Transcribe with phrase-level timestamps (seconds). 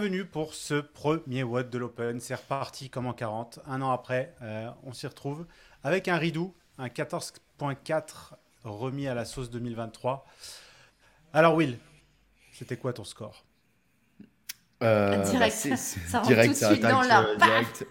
[0.00, 2.18] bienvenue pour ce premier WOD de l'Open.
[2.18, 3.60] C'est reparti comme en 40.
[3.64, 5.46] Un an après, euh, on s'y retrouve
[5.84, 8.32] avec un Ridou, un 14.4
[8.64, 10.26] remis à la sauce 2023.
[11.32, 11.78] Alors Will,
[12.52, 13.44] c'était quoi ton score?
[14.82, 17.86] Euh, Direct, bah, ça rentre direct, tout de suite dans euh, direct.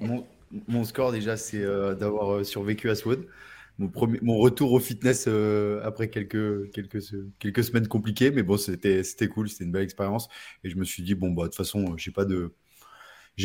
[0.00, 0.26] mon,
[0.66, 3.28] mon, score déjà, c'est d'avoir survécu à SWOD
[3.78, 7.00] mon, retour au fitness euh, après quelques, quelques,
[7.38, 8.30] quelques semaines compliquées.
[8.30, 10.28] Mais bon, c'était, cool, c'était une belle expérience.
[10.64, 12.52] Et je me suis dit, bon, bah, de toute façon, j'ai pas de.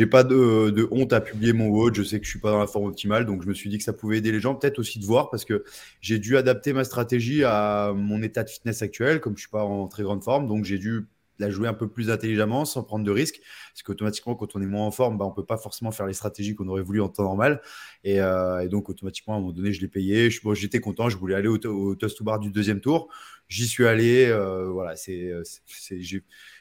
[0.09, 2.57] Pas de, de, honte à publier mon WOD, je sais que je suis pas dans
[2.57, 4.80] la forme optimale, donc je me suis dit que ça pouvait aider les gens, peut-être
[4.80, 5.63] aussi de voir, parce que
[6.02, 9.63] j'ai dû adapter ma stratégie à mon état de fitness actuel, comme je suis pas
[9.63, 11.05] en très grande forme, donc j'ai dû
[11.39, 13.41] la jouer un peu plus intelligemment, sans prendre de risques.
[13.73, 16.05] Parce qu'automatiquement, quand on est moins en forme, bah, on ne peut pas forcément faire
[16.05, 17.61] les stratégies qu'on aurait voulu en temps normal.
[18.05, 20.29] Euh, et, donc, automatiquement, à un moment donné, je l'ai payé.
[20.53, 23.09] J'étais content, je voulais aller au, au toast to bar du deuxième tour.
[23.47, 24.25] J'y suis allé.
[24.25, 25.31] Euh, voilà, c'est,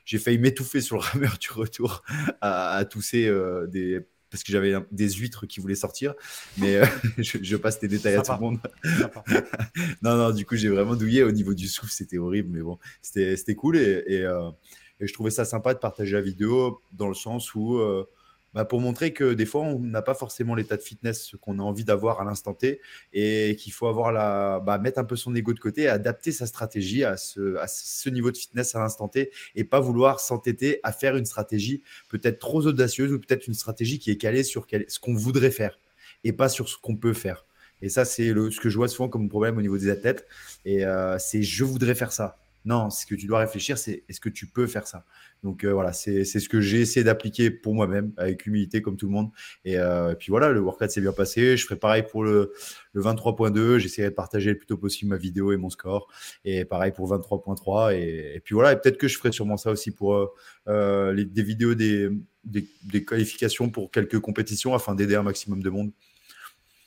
[0.05, 2.03] j'ai failli m'étouffer sur le rameur du retour
[2.41, 4.01] à, à tousser euh, des
[4.33, 6.15] parce que j'avais des huîtres qui voulaient sortir.
[6.57, 6.87] Mais euh,
[7.19, 8.59] je, passe tes détails à tout le monde.
[10.03, 11.23] non, non, du coup, j'ai vraiment douillé.
[11.23, 12.49] Au niveau du souffle, c'était horrible.
[12.51, 13.77] Mais bon, c'était cool.
[13.77, 14.51] Et, euh,
[14.99, 18.09] et, je trouvais ça sympa de partager la vidéo dans le sens où euh,
[18.55, 21.62] bah, pour montrer que des fois, on n'a pas forcément l'état de fitness qu'on a
[21.62, 22.81] envie d'avoir à l'instant T
[23.12, 26.47] et qu'il faut avoir la, bah, mettre un peu son ego de côté, adapter sa
[26.47, 30.80] stratégie à ce, à ce niveau de fitness à l'instant T et pas vouloir s'entêter
[30.83, 34.67] à faire une stratégie peut-être trop audacieuse ou peut-être une stratégie qui est calée sur
[34.89, 35.78] ce qu'on voudrait faire
[36.25, 37.47] et pas sur ce qu'on peut faire.
[37.83, 40.27] Et ça, c'est ce que je vois souvent comme problème au niveau des athlètes.
[40.64, 42.42] Et euh, c'est je voudrais faire ça.
[42.65, 45.05] Non, ce que tu dois réfléchir, c'est est-ce que tu peux faire ça?
[45.43, 49.07] Donc euh, voilà, c'est ce que j'ai essayé d'appliquer pour moi-même, avec humilité comme tout
[49.07, 49.31] le monde.
[49.67, 51.57] Euh, et, puis voilà, le workout s'est bien passé.
[51.57, 52.53] Je ferai pareil pour le,
[52.93, 53.79] le 23.2.
[53.79, 56.09] J'essaierai de partager le plus tôt possible ma vidéo et mon score.
[56.45, 57.95] Et pareil pour 23.3.
[57.97, 60.33] Et, puis voilà, et peut-être que je ferai sûrement ça aussi pour
[60.69, 62.11] euh, les, des vidéos des,
[62.45, 65.91] des, qualifications pour quelques compétitions afin d'aider un maximum de monde.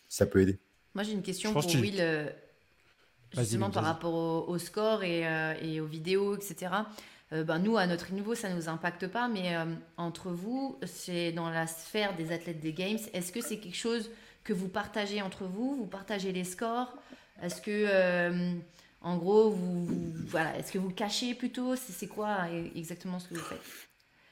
[0.08, 0.60] Ça peut aider.
[0.94, 2.34] Moi, j'ai une question pour Will
[3.36, 6.72] justement par rapport au, score et, euh, et, aux vidéos, etc.
[7.34, 9.66] Euh, ben nous, à notre niveau, ça ne nous impacte pas, mais euh,
[9.98, 13.00] entre vous, c'est dans la sphère des athlètes des Games.
[13.14, 14.10] Est-ce que c'est quelque chose
[14.44, 15.76] que vous partagez entre vous?
[15.76, 16.96] Vous partagez les scores?
[17.42, 18.56] Est-ce que,
[19.02, 19.88] en gros, vous,
[20.28, 21.76] voilà, est-ce que vous le cachez plutôt?
[21.76, 22.38] C'est quoi
[22.76, 23.60] exactement ce que vous faites?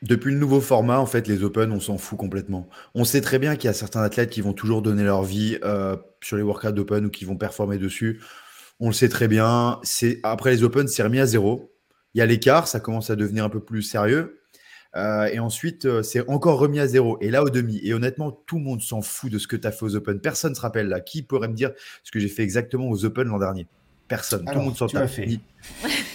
[0.03, 2.69] Depuis le nouveau format, en fait, les Open, on s'en fout complètement.
[2.93, 5.57] On sait très bien qu'il y a certains athlètes qui vont toujours donner leur vie
[6.21, 8.21] sur les workouts d'Open ou qui vont performer dessus.
[8.79, 9.79] On le sait très bien.
[9.83, 11.73] C'est après les Open, c'est remis à zéro.
[12.13, 14.39] Il y a l'écart, ça commence à devenir un peu plus sérieux.
[14.95, 17.17] Euh, et ensuite, euh, c'est encore remis à zéro.
[17.21, 17.79] Et là, au demi.
[17.83, 20.19] Et honnêtement, tout le monde s'en fout de ce que tu as fait aux Open.
[20.19, 20.99] Personne ne se rappelle là.
[20.99, 21.71] Qui pourrait me dire
[22.03, 23.65] ce que j'ai fait exactement aux Open l'an dernier?
[24.07, 24.45] Personne.
[24.45, 25.09] tout le monde s'en tape.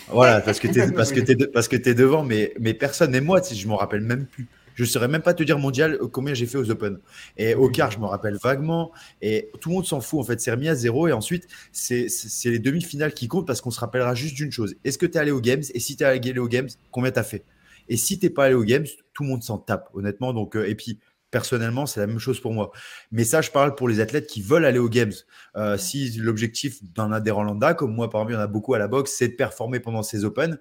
[0.08, 3.14] voilà, parce que tu es, parce que es, parce que es devant, mais, mais personne.
[3.14, 4.46] Et moi, je m'en rappelle même plus.
[4.78, 7.00] Je ne saurais même pas te dire mondial euh, combien j'ai fait aux Open.
[7.36, 8.92] Et au quart, je me rappelle vaguement.
[9.20, 10.20] Et tout le monde s'en fout.
[10.20, 11.08] En fait, c'est remis à zéro.
[11.08, 12.06] Et ensuite, c'est
[12.44, 14.76] les demi-finales qui comptent parce qu'on se rappellera juste d'une chose.
[14.84, 15.64] Est-ce que tu es allé aux Games?
[15.74, 17.44] Et si tu es allé aux Games, combien tu as fait?
[17.88, 20.32] Et si tu n'es pas allé aux Games, tout le monde s'en tape, honnêtement.
[20.32, 21.00] Donc, euh, et puis,
[21.32, 22.70] personnellement, c'est la même chose pour moi.
[23.10, 25.12] Mais ça, je parle pour les athlètes qui veulent aller aux Games.
[25.56, 28.78] Euh, si l'objectif d'un adhérent lambda, comme moi, parmi il y en a beaucoup à
[28.78, 30.56] la boxe, c'est de performer pendant ces Open,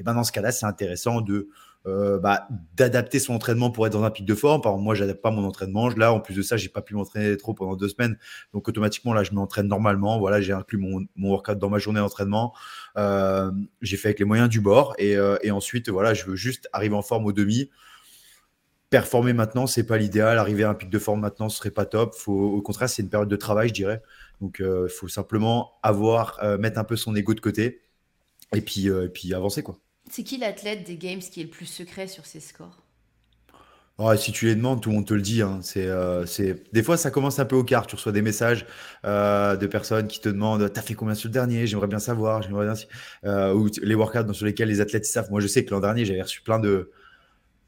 [0.00, 1.48] et ben dans ce cas-là, c'est intéressant de
[1.86, 2.46] euh, bah,
[2.76, 4.60] d'adapter son entraînement pour être dans un pic de forme.
[4.60, 5.88] Par exemple, moi, j'adapte pas mon entraînement.
[5.88, 8.18] Là, en plus de ça, j'ai pas pu m'entraîner trop pendant deux semaines.
[8.52, 10.18] Donc, automatiquement, là, je m'entraîne normalement.
[10.18, 12.54] Voilà, j'ai inclus mon, workout dans ma journée d'entraînement.
[12.98, 14.94] Euh, j'ai fait avec les moyens du bord.
[14.98, 17.70] Et, euh, et, ensuite, voilà, je veux juste arriver en forme au demi.
[18.90, 20.36] Performer maintenant, c'est pas l'idéal.
[20.36, 22.14] Arriver à un pic de forme maintenant, ce serait pas top.
[22.26, 24.02] Au contraire, c'est une période de travail, je dirais.
[24.42, 27.80] Donc, il faut simplement avoir, mettre un peu son ego de côté
[28.54, 29.78] et puis, et puis avancer, quoi.
[30.10, 32.82] C'est qui l'athlète des Games qui est le plus secret sur ses scores?
[34.16, 35.42] Si tu les demandes, tout le monde te le dit.
[35.42, 35.60] Hein.
[35.76, 37.86] Euh, c'est, Des fois, ça commence un peu au quart.
[37.86, 38.64] Tu reçois des messages
[39.04, 41.66] euh, de personnes qui te demandent T'as fait combien sur le dernier?
[41.66, 42.40] J'aimerais bien savoir.
[42.40, 42.74] J'aimerais bien...
[43.24, 45.30] Euh, ou les workouts sur lesquels les athlètes savent.
[45.30, 46.90] Moi, je sais que l'an dernier, j'avais reçu plein de,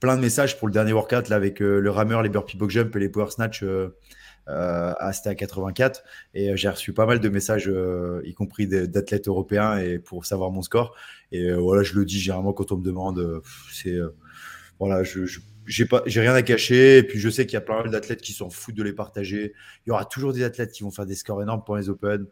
[0.00, 2.96] plein de messages pour le dernier workout là, avec le rameur, les burpee box jump
[2.96, 3.62] et les power snatch.
[4.48, 6.02] Euh, c'était à 84
[6.34, 10.26] et euh, j'ai reçu pas mal de messages, euh, y compris d'athlètes européens, et pour
[10.26, 10.96] savoir mon score.
[11.30, 13.42] Et voilà, je le dis généralement quand on me demande,
[13.72, 13.98] c'est
[14.78, 15.24] voilà, je,
[15.66, 16.98] j'ai pas, j'ai rien à cacher.
[16.98, 19.54] Et puis je sais qu'il y a plein d'athlètes qui s'en foutent de les partager.
[19.86, 22.26] Il y aura toujours des athlètes qui vont faire des scores énormes pour les Open.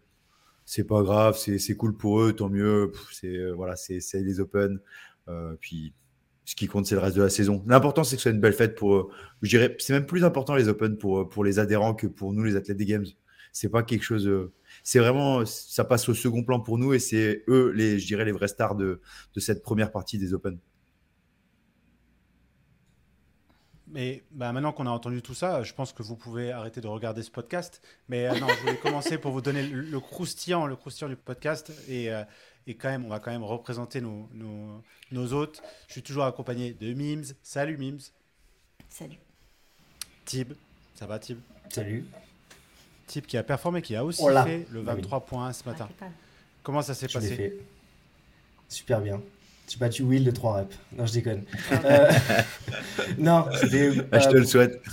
[0.66, 2.92] C'est pas grave, c'est cool pour eux, tant mieux.
[3.12, 4.80] C'est voilà, c'est les Open.
[5.60, 5.94] puis
[6.50, 7.62] ce qui compte, c'est le reste de la saison.
[7.68, 9.10] L'important, c'est que ce soit une belle fête pour, euh,
[9.40, 12.32] je dirais, c'est même plus important les Open pour, euh, pour les adhérents que pour
[12.32, 13.06] nous, les athlètes des Games.
[13.52, 14.52] C'est pas quelque chose, euh,
[14.82, 18.24] c'est vraiment, ça passe au second plan pour nous et c'est eux, les, je dirais,
[18.24, 19.00] les vrais stars de,
[19.32, 20.58] de cette première partie des Open.
[23.86, 26.88] Mais bah, maintenant qu'on a entendu tout ça, je pense que vous pouvez arrêter de
[26.88, 27.80] regarder ce podcast.
[28.08, 31.72] Mais non, je voulais commencer pour vous donner le, croustillant, le croustillant du podcast.
[31.88, 32.10] Et,
[32.66, 35.62] et, quand même, on va quand même représenter nos, nos, nos, hôtes.
[35.88, 37.34] Je suis toujours accompagné de Mims.
[37.42, 38.00] Salut Mims.
[38.88, 39.18] Salut.
[40.24, 40.52] Tib.
[40.94, 41.38] Ça va Tib?
[41.70, 42.04] Salut.
[43.06, 45.88] Tib qui a performé, qui a aussi fait le 23 bah points ce matin.
[46.62, 47.58] Comment ça s'est passé?
[48.68, 49.20] Super bien.
[49.70, 50.76] J'ai battu Will de 3 reps.
[50.96, 51.44] Non, je déconne.
[51.70, 52.10] Euh,
[53.18, 53.92] non, c'était.
[54.02, 54.82] Bah, je te le euh, souhaite.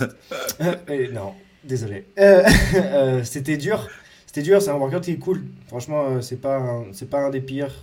[0.60, 1.34] Euh, non,
[1.64, 2.06] désolé.
[2.18, 3.88] Euh, c'était dur.
[4.28, 5.42] C'était dur, c'est un workout qui est cool.
[5.66, 7.74] Franchement, c'est pas, c'est pas un des pires.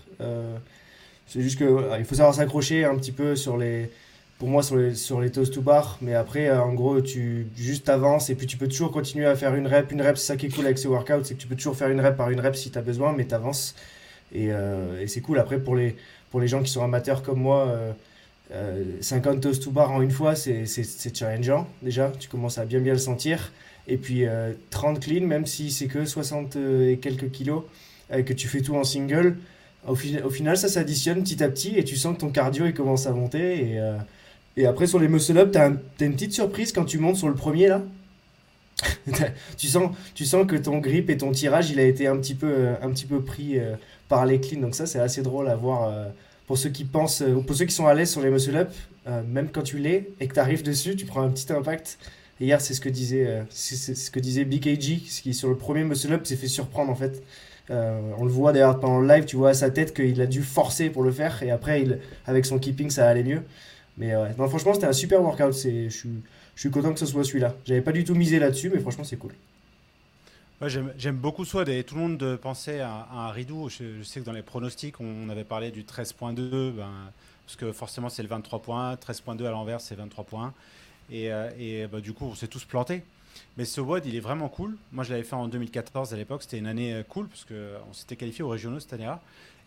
[1.28, 3.92] c'est juste que il faut savoir s'accrocher un petit peu sur les.
[4.38, 5.98] Pour moi, sur les, sur les toast to bar.
[6.02, 9.56] Mais après, en gros, tu juste avances et puis tu peux toujours continuer à faire
[9.56, 9.92] une rep.
[9.92, 11.76] Une rep, c'est ça qui est cool avec ces workouts, c'est que tu peux toujours
[11.76, 13.76] faire une rep par une rep si tu as besoin, mais tu avances.
[14.34, 15.40] Et, et c'est cool.
[15.40, 15.96] Après, pour les
[16.36, 17.66] pour les gens qui sont amateurs comme moi,
[18.52, 20.66] euh, 50 euh, toast to bar en une fois, c'est
[21.16, 22.12] challengeant déjà.
[22.20, 23.54] Tu commences à bien bien le sentir.
[23.88, 24.26] Et puis
[24.70, 27.64] 30 euh, clean, même si c'est que 60 euh, et quelques kilos,
[28.10, 29.38] que tu fais tout en single,
[29.88, 33.12] au, final ça s'additionne petit à petit et tu sens que ton cardio commence à
[33.12, 33.80] monter.
[34.58, 35.68] Et, après sur les muscle-up, tu as,
[36.06, 37.82] une petite surprise quand tu montes sur le premier là.
[39.58, 39.92] tu, sens,
[40.48, 42.76] que ton grip et ton tirage il a été un petit peu,
[43.26, 43.58] pris
[44.08, 44.62] par les cleans.
[44.62, 46.12] Donc ça c'est assez drôle à voir
[46.48, 48.72] pour ceux qui pensent, euh, pour ceux qui sont à l'aise sur les muscle up,
[49.08, 51.98] euh, même quand tu l'es et que tu arrives dessus, tu prends un petit impact.
[52.40, 56.12] Hier, c'est ce que disait, euh, ce que disait BKG, qui sur le premier muscle
[56.14, 57.24] up s'est fait surprendre en fait.
[57.70, 60.44] on le voit d'ailleurs pendant le live, tu vois à sa tête qu'il a dû
[60.44, 61.84] forcer pour le faire et après,
[62.26, 63.42] avec son keeping, ça allait mieux.
[63.98, 65.54] Mais non, franchement, c'était un super workout.
[65.54, 65.90] Je
[66.56, 67.56] suis, content que ce soit celui-là.
[67.66, 69.32] J'avais pas du tout misé là-dessus, mais franchement, c'est cool.
[70.98, 73.70] J'aime beaucoup Swad et tout le monde pensait à, un Ridou.
[73.70, 76.90] Je, sais que dans les pronostics, on avait parlé du 13.2, ben,
[77.46, 78.96] parce que forcément c'est le 23 points.
[78.96, 80.54] 13.2 à l'envers, c'est 23 points.
[81.12, 83.04] Et, euh, et bah, du coup, on s'est tous plantés.
[83.58, 84.78] Mais ce WOD, il est vraiment cool.
[84.92, 86.44] Moi, je l'avais fait en 2014 à l'époque.
[86.44, 89.22] C'était une année euh, cool, parce qu'on s'était qualifié aux régionaux cette année-là.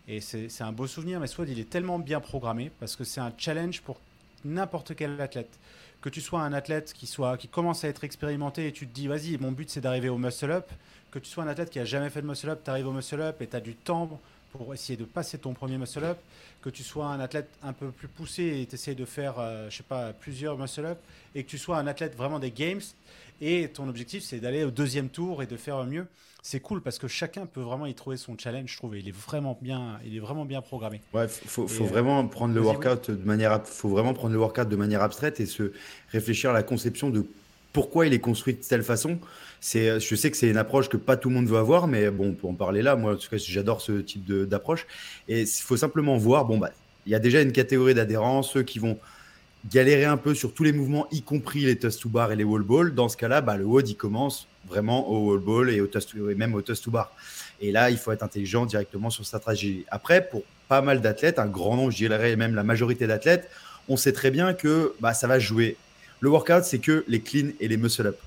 [0.06, 1.20] Et c'est un beau souvenir.
[1.20, 4.00] Mais ce WOD, il est tellement bien programmé, parce que c'est un challenge pour
[4.44, 5.58] n'importe quel athlète
[6.00, 8.94] que tu sois un athlète qui, soit, qui commence à être expérimenté et tu te
[8.94, 10.70] dis, vas-y, mon but c'est d'arriver au muscle-up,
[11.10, 13.40] que tu sois un athlète qui a jamais fait de muscle-up, tu arrives au muscle-up
[13.42, 16.18] et tu as du temps pour essayer de passer ton premier muscle-up,
[16.62, 19.68] que tu sois un athlète un peu plus poussé et tu essaies de faire, euh,
[19.70, 20.98] je sais pas, plusieurs muscle-up,
[21.34, 22.80] et que tu sois un athlète vraiment des games,
[23.40, 26.06] et ton objectif c'est d'aller au deuxième tour et de faire mieux
[26.42, 28.96] c'est cool parce que chacun peut vraiment y trouver son challenge, je trouve.
[28.96, 31.02] il est vraiment bien, il est vraiment bien programmé.
[31.12, 34.68] Ouais, faut, faut euh, vraiment prendre le workout de manière, faut vraiment prendre le workout
[34.68, 35.72] de manière abstraite et se
[36.10, 37.26] réfléchir à la conception de
[37.78, 39.20] pourquoi il est construit de telle façon.
[39.60, 42.10] C'est, je sais que c'est une approche que pas tout le monde veut avoir, mais
[42.10, 42.96] bon, on peut en parler là.
[42.96, 44.84] Moi, en tout cas, j'adore ce type d'approche.
[45.28, 46.72] Et il faut simplement voir, bon, bah,
[47.06, 48.98] il y a déjà une catégorie d'adhérents, ceux qui vont
[49.70, 52.42] galérer un peu sur tous les mouvements, y compris les toast to bar et les
[52.42, 52.96] wall ball.
[52.96, 56.16] Dans ce cas-là, bah, le WOD, il commence vraiment au wall ball et, au toast
[56.16, 57.12] et même au toast to bar.
[57.60, 59.84] Et là, il faut être intelligent directement sur sa stratégie.
[59.92, 63.48] Après, pour pas mal d'athlètes, un grand nombre, je dirais même la majorité d'athlètes,
[63.88, 65.76] on sait très bien que bah, ça va jouer.
[66.20, 68.18] Le workout, c'est que les clean et les muscle-up.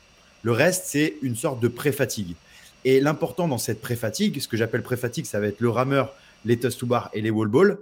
[0.43, 2.35] Le reste, c'est une sorte de pré-fatigue.
[2.83, 6.15] Et l'important dans cette pré-fatigue, ce que j'appelle pré-fatigue, ça va être le rameur,
[6.45, 7.79] les toast to bar et les wall ball.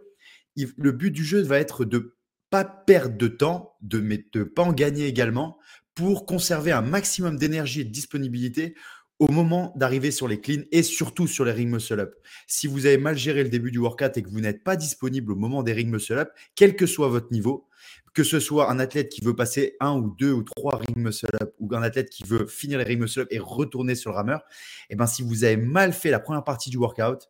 [0.56, 2.18] Le but du jeu va être de
[2.50, 5.58] pas perdre de temps, de ne pas en gagner également,
[5.96, 8.75] pour conserver un maximum d'énergie et de disponibilité
[9.20, 12.16] au moment d'arriver sur les cleans et surtout sur les ring muscle up.
[12.48, 15.34] Si vous avez mal géré le début du workout et que vous n'êtes pas disponible
[15.34, 17.69] au moment des ring muscle up, quel que soit votre niveau,
[18.13, 21.28] que ce soit un athlète qui veut passer un ou deux ou trois ring muscle
[21.42, 24.18] up ou un athlète qui veut finir les ring muscle up et retourner sur le
[24.18, 24.39] rameur,
[24.89, 27.30] et eh ben si vous avez mal fait la première partie du workout,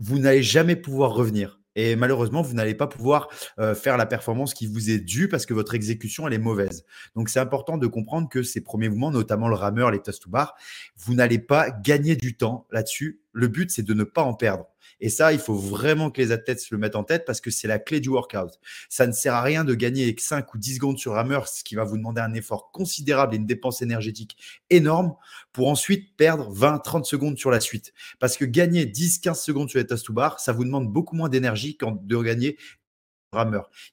[0.00, 1.60] vous n'allez jamais pouvoir revenir.
[1.76, 3.28] Et malheureusement, vous n'allez pas pouvoir
[3.58, 6.84] euh, faire la performance qui vous est due parce que votre exécution, elle est mauvaise.
[7.16, 10.30] Donc, c'est important de comprendre que ces premiers mouvements, notamment le rameur, les toast to
[10.30, 10.54] bar,
[10.96, 13.20] vous n'allez pas gagner du temps là-dessus.
[13.32, 14.66] Le but, c'est de ne pas en perdre.
[15.00, 17.50] Et ça, il faut vraiment que les athlètes se le mettent en tête parce que
[17.50, 18.58] c'est la clé du workout.
[18.88, 21.64] Ça ne sert à rien de gagner avec 5 ou 10 secondes sur rameur, ce
[21.64, 24.36] qui va vous demander un effort considérable et une dépense énergétique
[24.70, 25.14] énorme
[25.52, 27.92] pour ensuite perdre 20, 30 secondes sur la suite.
[28.18, 31.16] Parce que gagner 10, 15 secondes sur les toast to bar, ça vous demande beaucoup
[31.16, 32.56] moins d'énergie qu'en de gagner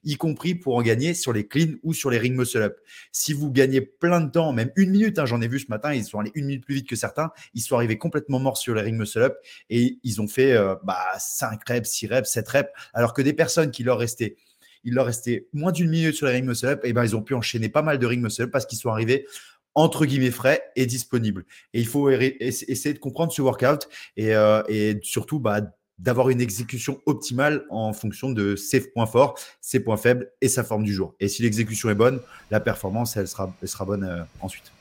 [0.03, 2.79] y compris pour en gagner sur les clean ou sur les ring muscle up.
[3.11, 5.93] Si vous gagnez plein de temps, même une minute, hein, j'en ai vu ce matin,
[5.93, 8.75] ils sont allés une minute plus vite que certains, ils sont arrivés complètement morts sur
[8.75, 9.35] les ring muscle up
[9.69, 13.33] et ils ont fait euh, bah, 5 reps, 6 reps, 7 reps, alors que des
[13.33, 14.35] personnes qui leur restaient
[14.83, 17.21] il leur restait moins d'une minute sur les ring muscle up, et ben ils ont
[17.21, 19.27] pu enchaîner pas mal de ring muscle up parce qu'ils sont arrivés
[19.75, 21.45] entre guillemets frais et disponibles.
[21.73, 25.61] Et il faut essayer de comprendre ce workout et, euh, et surtout bah,
[26.01, 30.63] d'avoir une exécution optimale en fonction de ses points forts, ses points faibles et sa
[30.63, 31.13] forme du jour.
[31.19, 34.71] Et si l'exécution est bonne, la performance, elle sera, elle sera bonne euh, ensuite.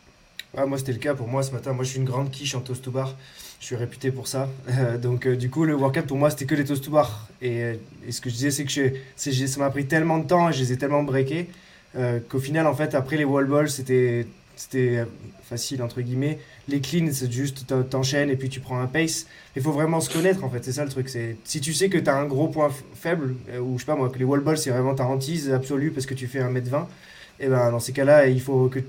[0.54, 1.72] moi, c'était le cas pour moi ce matin.
[1.72, 3.14] Moi, je suis une grande quiche en toast to bar.
[3.60, 4.48] Je suis réputé pour ça.
[4.70, 7.28] Euh, donc, euh, du coup, le workout pour moi, c'était que les toast to bar.
[7.42, 10.60] Et, ce que je disais, c'est que ça m'a pris tellement de temps et je
[10.60, 11.48] les ai tellement breakés
[12.28, 14.24] qu'au final, en fait, après les wall balls, c'était
[14.61, 15.05] c'était
[15.43, 16.38] facile entre guillemets.
[16.69, 19.26] Les cleans, c'est juste t'enchaînes et puis tu prends un pace.
[19.57, 21.09] Il faut vraiment se connaître en fait, c'est ça le truc.
[21.09, 23.87] C'est si tu sais que tu as un gros point faible euh, ou je sais
[23.87, 26.40] pas moi que les wall balls c'est vraiment ta hantise absolue parce que tu fais
[26.40, 26.85] 1m20,
[27.40, 28.81] et ben dans ces cas-là, il faut que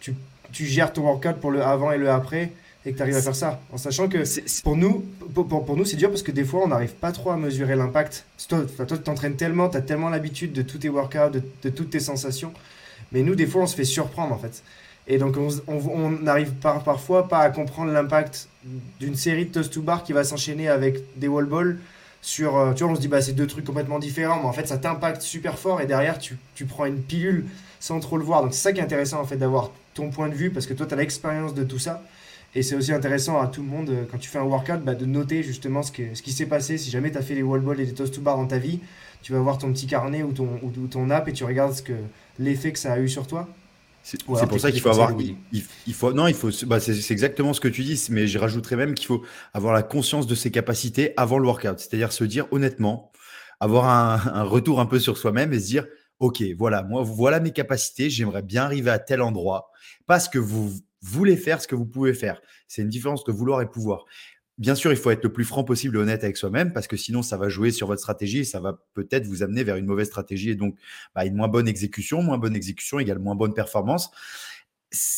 [0.00, 0.14] tu,
[0.52, 2.52] tu gères ton workout pour le avant et le après
[2.86, 3.60] et que tu arrives à faire ça.
[3.72, 4.24] En sachant que
[4.62, 7.30] pour nous, pour, pour, nous c'est dur parce que des fois on n'arrive pas trop
[7.30, 8.24] à mesurer l'impact.
[8.48, 11.68] Toi, toi tu t'entraînes tellement, tu as tellement l'habitude de tous tes workouts, de, de,
[11.68, 12.54] toutes tes sensations.
[13.12, 14.62] Mais nous, des fois, on se fait surprendre en fait.
[15.06, 18.48] Et donc, on n'arrive par, parfois pas à comprendre l'impact
[19.00, 21.78] d'une série de toast to bar qui va s'enchaîner avec des wall balls
[22.22, 22.56] sur.
[22.56, 24.68] Euh, tu vois, on se dit, bah, c'est deux trucs complètement différents, mais en fait,
[24.68, 27.46] ça t'impacte super fort et derrière, tu, tu, prends une pilule
[27.80, 28.42] sans trop le voir.
[28.42, 30.74] Donc, c'est ça qui est intéressant, en fait, d'avoir ton point de vue parce que
[30.74, 32.02] toi, tu as l'expérience de tout ça.
[32.54, 34.94] Et c'est aussi intéressant à tout le monde, euh, quand tu fais un workout, bah,
[34.94, 36.78] de noter justement ce, ce qui s'est passé.
[36.78, 38.58] Si jamais tu as fait les wall balls et les toast to bar dans ta
[38.58, 38.80] vie,
[39.22, 41.82] tu vas voir ton petit carnet ou ton, ou ton app et tu regardes ce
[41.82, 41.92] que
[42.38, 43.48] l'effet que ça a eu sur toi.
[44.02, 45.12] C'est pour ça qu'il faut avoir.
[45.52, 46.50] Il, faut, non, il faut.
[46.66, 49.82] Bah, c'est exactement ce que tu dis, mais je rajouterais même qu'il faut avoir la
[49.82, 51.78] conscience de ses capacités avant le workout.
[51.78, 53.12] C'est-à-dire se dire honnêtement,
[53.60, 55.86] avoir un, retour un peu sur soi-même et se dire
[56.18, 59.70] Ok, voilà, moi, voilà mes capacités, j'aimerais bien arriver à tel endroit.
[60.06, 62.40] Parce que vous voulez faire ce que vous pouvez faire.
[62.68, 64.04] C'est une différence de vouloir et pouvoir.
[64.58, 66.96] Bien sûr, il faut être le plus franc possible et honnête avec soi-même parce que
[66.96, 69.86] sinon, ça va jouer sur votre stratégie et ça va peut-être vous amener vers une
[69.86, 70.76] mauvaise stratégie et donc
[71.14, 72.22] bah, une moins bonne exécution.
[72.22, 74.10] Moins bonne exécution égale moins bonne performance.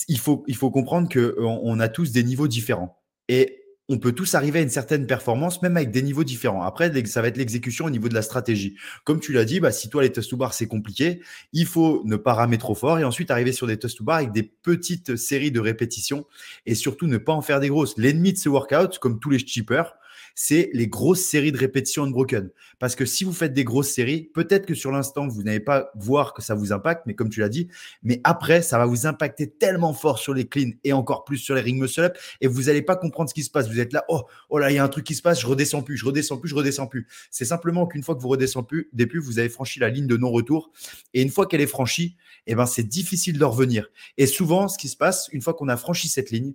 [0.09, 3.03] Il faut, il faut comprendre qu'on a tous des niveaux différents.
[3.29, 6.63] Et on peut tous arriver à une certaine performance, même avec des niveaux différents.
[6.63, 8.77] Après, ça va être l'exécution au niveau de la stratégie.
[9.05, 11.21] Comme tu l'as dit, bah, si toi, les test to bar, c'est compliqué,
[11.53, 14.17] il faut ne pas ramer trop fort et ensuite arriver sur des test to bar
[14.17, 16.27] avec des petites séries de répétitions
[16.65, 17.97] et surtout ne pas en faire des grosses.
[17.99, 19.95] L'ennemi de ce workout, comme tous les cheapers,
[20.35, 22.51] c'est les grosses séries de répétitions unbroken.
[22.79, 25.91] Parce que si vous faites des grosses séries, peut-être que sur l'instant, vous n'allez pas
[25.95, 27.69] voir que ça vous impacte, mais comme tu l'as dit,
[28.03, 31.55] mais après, ça va vous impacter tellement fort sur les cleans et encore plus sur
[31.55, 33.69] les ring muscle up et vous n'allez pas comprendre ce qui se passe.
[33.69, 35.47] Vous êtes là, oh, oh là, il y a un truc qui se passe, je
[35.47, 37.07] redescends plus, je redescends plus, je redescends plus.
[37.31, 40.17] C'est simplement qu'une fois que vous redescendez plus, des vous avez franchi la ligne de
[40.17, 40.71] non-retour.
[41.15, 43.89] Et une fois qu'elle est franchie, eh ben, c'est difficile de revenir.
[44.19, 46.55] Et souvent, ce qui se passe, une fois qu'on a franchi cette ligne,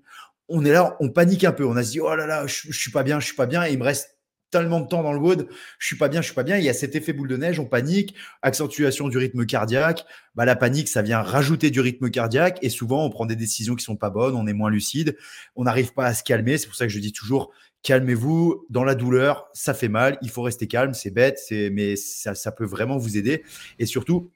[0.49, 1.65] on est là, on panique un peu.
[1.65, 3.65] On a dit, oh là là, je, suis pas bien, je suis pas bien.
[3.65, 4.17] Et il me reste
[4.49, 6.57] tellement de temps dans le wood, je suis pas bien, je suis pas bien.
[6.57, 10.05] Il y a cet effet boule de neige, on panique, accentuation du rythme cardiaque.
[10.35, 13.75] Bah, la panique, ça vient rajouter du rythme cardiaque et souvent on prend des décisions
[13.75, 15.17] qui sont pas bonnes, on est moins lucide,
[15.55, 16.57] on n'arrive pas à se calmer.
[16.57, 17.51] C'est pour ça que je dis toujours,
[17.83, 18.65] calmez-vous.
[18.69, 22.51] Dans la douleur, ça fait mal, il faut rester calme, c'est bête, c'est mais ça
[22.51, 23.43] peut vraiment vous aider.
[23.79, 24.31] Et surtout,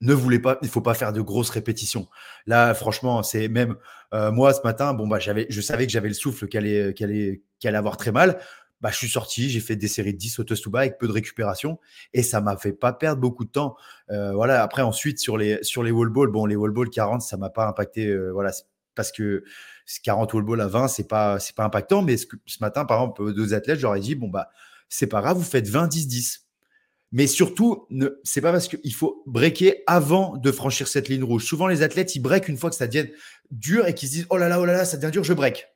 [0.00, 2.08] ne voulez pas, il faut pas faire de grosses répétitions.
[2.46, 3.76] Là, franchement, c'est même
[4.14, 6.94] euh, moi ce matin, bon bah j'avais, je savais que j'avais le souffle qui allait,
[6.94, 8.40] qui allait, qui allait avoir très mal.
[8.80, 11.12] Bah, je suis sorti, j'ai fait des séries de 10 au to avec peu de
[11.12, 11.78] récupération
[12.14, 13.76] et ça m'a fait pas perdre beaucoup de temps.
[14.10, 14.62] Euh, voilà.
[14.62, 17.50] Après, ensuite sur les sur les wall balls, bon les wall balls 40, ça m'a
[17.50, 18.06] pas impacté.
[18.06, 18.52] Euh, voilà,
[18.94, 19.44] parce que
[20.02, 22.00] 40 wall balls à 20, c'est pas c'est pas impactant.
[22.02, 24.48] Mais ce, ce matin, par exemple, deux athlètes, j'aurais dit bon bah
[24.88, 26.46] c'est pas grave, vous faites 20 10 10
[27.12, 27.86] mais surtout,
[28.22, 31.44] c'est pas parce qu'il faut breaker avant de franchir cette ligne rouge.
[31.44, 33.08] Souvent, les athlètes, ils break une fois que ça devient
[33.50, 35.32] dur et qu'ils se disent Oh là là, oh là là, ça devient dur, je
[35.32, 35.66] break.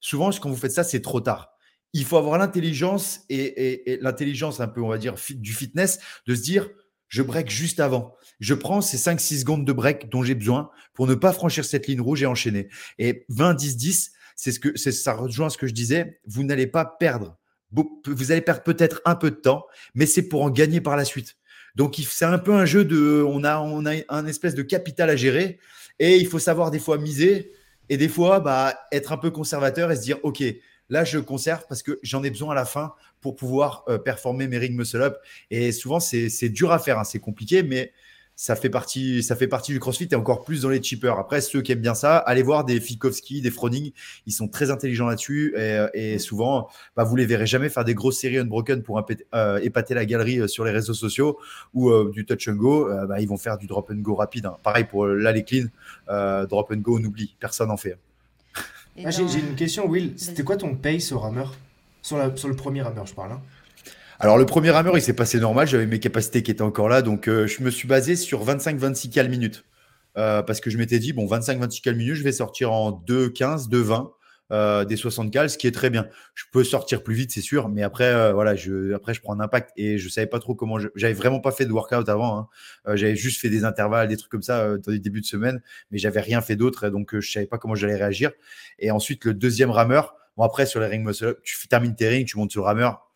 [0.00, 1.50] Souvent, quand vous faites ça, c'est trop tard.
[1.92, 6.42] Il faut avoir l'intelligence et, l'intelligence un peu, on va dire, du fitness, de se
[6.42, 6.70] dire
[7.08, 8.14] Je break juste avant.
[8.40, 11.86] Je prends ces 5-6 secondes de break dont j'ai besoin pour ne pas franchir cette
[11.86, 12.68] ligne rouge et enchaîner.
[12.98, 16.20] Et 20-10-10, c'est ce que, ça rejoint ce que je disais.
[16.26, 17.37] Vous n'allez pas perdre
[17.72, 21.04] vous allez perdre peut-être un peu de temps, mais c'est pour en gagner par la
[21.04, 21.36] suite.
[21.74, 25.10] Donc c'est un peu un jeu de, on a, on a un espèce de capital
[25.10, 25.58] à gérer
[25.98, 27.52] et il faut savoir des fois miser
[27.88, 30.42] et des fois bah, être un peu conservateur et se dire ok
[30.88, 34.48] là je conserve parce que j'en ai besoin à la fin pour pouvoir euh, performer
[34.48, 35.18] mes ring muscle up
[35.50, 37.92] et souvent c'est dur à faire, hein, c'est compliqué mais
[38.40, 41.18] ça fait partie, ça fait partie du CrossFit et encore plus dans les cheapers.
[41.18, 43.90] Après, ceux qui aiment bien ça, allez voir des Fikowski, des Froning.
[44.26, 45.56] Ils sont très intelligents là-dessus
[45.92, 49.04] et, souvent, bah, vous les verrez jamais faire des grosses séries unbroken pour
[49.34, 51.40] euh, épater la galerie euh, sur les réseaux sociaux
[51.74, 52.88] ou euh, du touch and go.
[53.08, 54.46] Bah, ils vont faire du drop and go rapide.
[54.46, 54.56] Hein.
[54.62, 55.66] Pareil pour là les clean,
[56.06, 57.98] drop and go, on oublie, personne n'en fait.
[59.04, 60.12] Ah, j'ai une question, Will.
[60.16, 61.56] C'était quoi ton pace au rameur?
[62.02, 63.32] Sur, sur le premier rameur, je parle.
[63.32, 63.40] Hein.
[64.20, 65.68] Alors, le premier rameur, il s'est passé normal.
[65.68, 67.02] J'avais mes capacités qui étaient encore là.
[67.02, 69.64] Donc, euh, je me suis basé sur 25-26 cales minutes.
[70.16, 73.68] Euh, parce que je m'étais dit, bon, 25-26 cales minutes, je vais sortir en 2-15,
[73.68, 74.10] 2-20.
[74.50, 76.08] euh, des 60 cales, ce qui est très bien.
[76.34, 79.34] Je peux sortir plus vite, c'est sûr, mais après, euh, voilà, je, après, je prends
[79.34, 80.78] un impact et je savais pas trop comment.
[80.96, 82.38] J'avais vraiment pas fait de workout avant.
[82.38, 82.48] Hein.
[82.88, 85.60] Euh, j'avais juste fait des intervalles, des trucs comme ça dans les débuts de semaine,
[85.90, 88.32] mais j'avais rien fait d'autre, donc je savais pas comment j'allais réagir.
[88.78, 90.14] Et ensuite, le deuxième rameur.
[90.38, 93.07] Bon, après, sur les ring muscle tu termines tes rings, tu montes sur le rameur.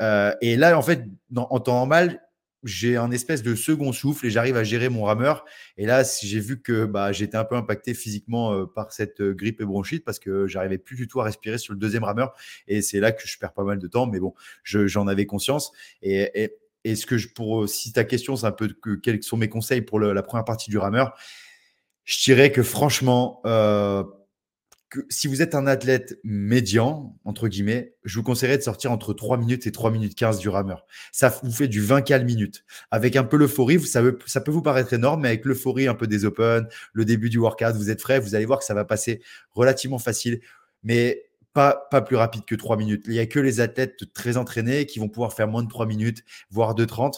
[0.00, 2.20] Et là, en fait, en temps normal,
[2.66, 5.44] j'ai un espèce de second souffle et j'arrive à gérer mon rameur.
[5.76, 9.32] Et là, j'ai vu que bah, j'étais un peu impacté physiquement euh, par cette euh,
[9.32, 12.34] grippe et bronchite parce que j'arrivais plus du tout à respirer sur le deuxième rameur.
[12.66, 14.06] Et c'est là que je perds pas mal de temps.
[14.06, 14.34] Mais bon,
[14.64, 15.72] j'en avais conscience.
[16.02, 16.50] Et,
[16.84, 19.48] et, ce que je, pour, si ta question, c'est un peu que, quels sont mes
[19.48, 21.16] conseils pour la première partie du rameur,
[22.04, 24.04] je dirais que franchement, euh,
[25.08, 29.36] si vous êtes un athlète médian, entre guillemets, je vous conseillerais de sortir entre 3
[29.36, 30.86] minutes et 3 minutes 15 du rameur.
[31.12, 32.64] Ça vous fait du 20 cal minutes.
[32.90, 36.06] Avec un peu l'euphorie, ça, ça peut vous paraître énorme, mais avec l'euphorie un peu
[36.06, 38.84] des Open, le début du workout, vous êtes frais, vous allez voir que ça va
[38.84, 40.40] passer relativement facile.
[40.82, 41.25] Mais
[41.56, 43.04] pas, plus rapide que 3 minutes.
[43.06, 45.86] Il n'y a que les athlètes très entraînés qui vont pouvoir faire moins de 3
[45.86, 47.14] minutes, voire 2,30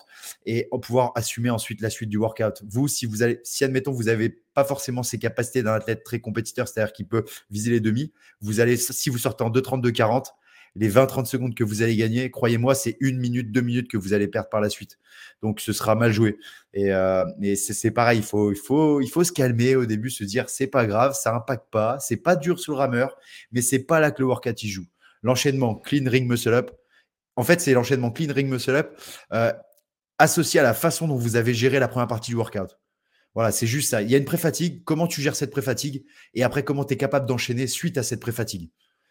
[0.46, 2.62] et pouvoir assumer ensuite la suite du workout.
[2.68, 6.20] Vous, si vous allez, si admettons, vous n'avez pas forcément ces capacités d'un athlète très
[6.20, 10.32] compétiteur, c'est-à-dire qui peut viser les demi, vous allez, si vous sortez en 2,32, 40,
[10.74, 14.12] les 20-30 secondes que vous allez gagner, croyez-moi, c'est une minute, deux minutes que vous
[14.12, 14.98] allez perdre par la suite.
[15.42, 16.38] Donc, ce sera mal joué.
[16.74, 17.24] Et, euh,
[17.56, 21.70] c'est pareil, il faut, se calmer au début, se dire c'est pas grave, ça impacte
[21.70, 23.16] pas, c'est pas dur sur le rameur,
[23.52, 24.86] mais c'est pas là que le workout joue.
[25.22, 26.70] L'enchaînement clean ring muscle up,
[27.36, 28.98] en fait, c'est l'enchaînement clean ring muscle up
[29.32, 29.52] euh,
[30.18, 32.78] associé à la façon dont vous avez géré la première partie du workout.
[33.34, 34.02] Voilà, c'est juste ça.
[34.02, 34.82] Il y a une pré-fatigue.
[34.84, 38.20] Comment tu gères cette pré-fatigue Et après, comment tu es capable d'enchaîner suite à cette
[38.20, 38.70] pré-fatigue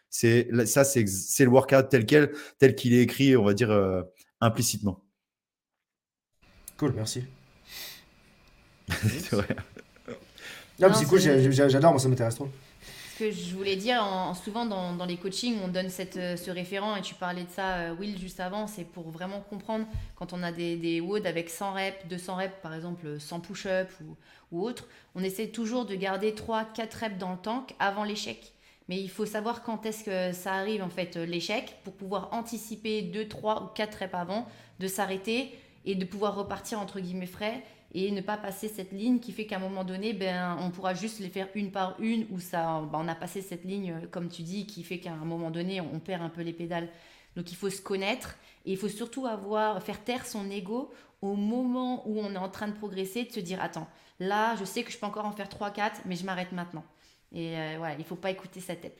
[0.09, 1.03] c'est ça, c'est
[1.43, 4.01] le workout tel quel, tel qu'il est écrit, on va dire euh,
[4.41, 5.03] implicitement.
[6.77, 7.23] Cool, merci.
[8.87, 9.47] c'est vrai.
[10.79, 12.49] Non, c'est cool, j'adore, moi ça m'intéresse trop.
[13.13, 16.37] Ce que je voulais dire, en, souvent dans, dans, les coachings, on donne cette, euh,
[16.37, 19.87] ce référent, et tu parlais de ça, euh, Will, juste avant, c'est pour vraiment comprendre
[20.15, 23.89] quand on a des, des WOD avec 100 reps, 200 reps, par exemple 100 push-up
[24.01, 24.15] ou,
[24.51, 28.53] ou autre, on essaie toujours de garder 3-4 reps dans le tank avant l'échec.
[28.89, 32.29] Mais il faut savoir quand est-ce que ça arrive, en fait, euh, l'échec, pour pouvoir
[32.31, 34.47] anticiper 2, 3 ou 4 reps avant,
[34.79, 35.51] de s'arrêter
[35.85, 39.45] et de pouvoir repartir, entre guillemets, frais et ne pas passer cette ligne qui fait
[39.45, 42.81] qu'à un moment donné, ben, on pourra juste les faire une par une ou ça,
[42.91, 45.51] ben, on a passé cette ligne, euh, comme tu dis, qui fait qu'à un moment
[45.51, 46.89] donné, on perd un peu les pédales.
[47.35, 51.35] Donc il faut se connaître et il faut surtout avoir, faire taire son ego au
[51.35, 53.87] moment où on est en train de progresser, de se dire, attends,
[54.19, 56.83] là, je sais que je peux encore en faire 3-4, mais je m'arrête maintenant.
[57.33, 58.97] Et euh, voilà, il faut pas écouter sa tête.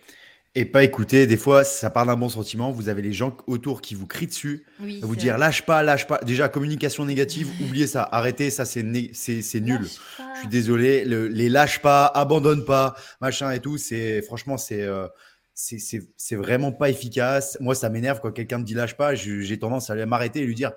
[0.56, 2.72] Et pas écouter, des fois, ça part d'un bon sentiment.
[2.72, 6.20] Vous avez les gens autour qui vous crient dessus, vous dire lâche pas, lâche pas.
[6.26, 9.84] Déjà, communication négative, oubliez ça, arrêtez, ça c'est c'est nul.
[9.84, 13.78] Je suis désolé, les lâche pas, abandonne pas, machin et tout.
[13.78, 15.08] C'est franchement, c'est euh,
[15.54, 17.58] c'est vraiment pas efficace.
[17.60, 19.14] Moi, ça m'énerve quand quelqu'un me dit lâche pas.
[19.14, 20.72] J'ai tendance à m'arrêter et lui dire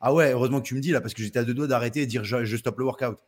[0.00, 2.02] ah ouais, heureusement que tu me dis là parce que j'étais à deux doigts d'arrêter
[2.02, 3.18] et dire je, je stoppe le workout.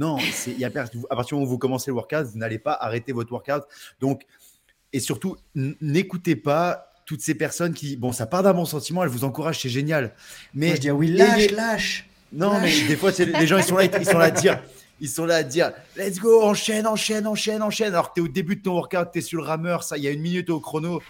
[0.00, 2.72] Non, y a, à partir du moment où vous commencez le workout, vous n'allez pas
[2.72, 3.64] arrêter votre workout.
[4.00, 4.22] Donc,
[4.94, 9.10] et surtout, n'écoutez pas toutes ces personnes qui, bon, ça part d'un bon sentiment, elles
[9.10, 10.14] vous encouragent, c'est génial.
[10.54, 12.08] Mais je dis oui, lâche, lâche.
[12.32, 14.62] Non, mais des fois, les gens, ils sont là, ils sont là à dire,
[15.00, 17.92] ils sont là à dire, let's go, enchaîne, enchaîne, enchaîne, enchaîne.
[17.92, 19.98] Alors que tu es au début de ton workout, tu es sur le rameur, ça,
[19.98, 21.02] il y a une minute au chrono.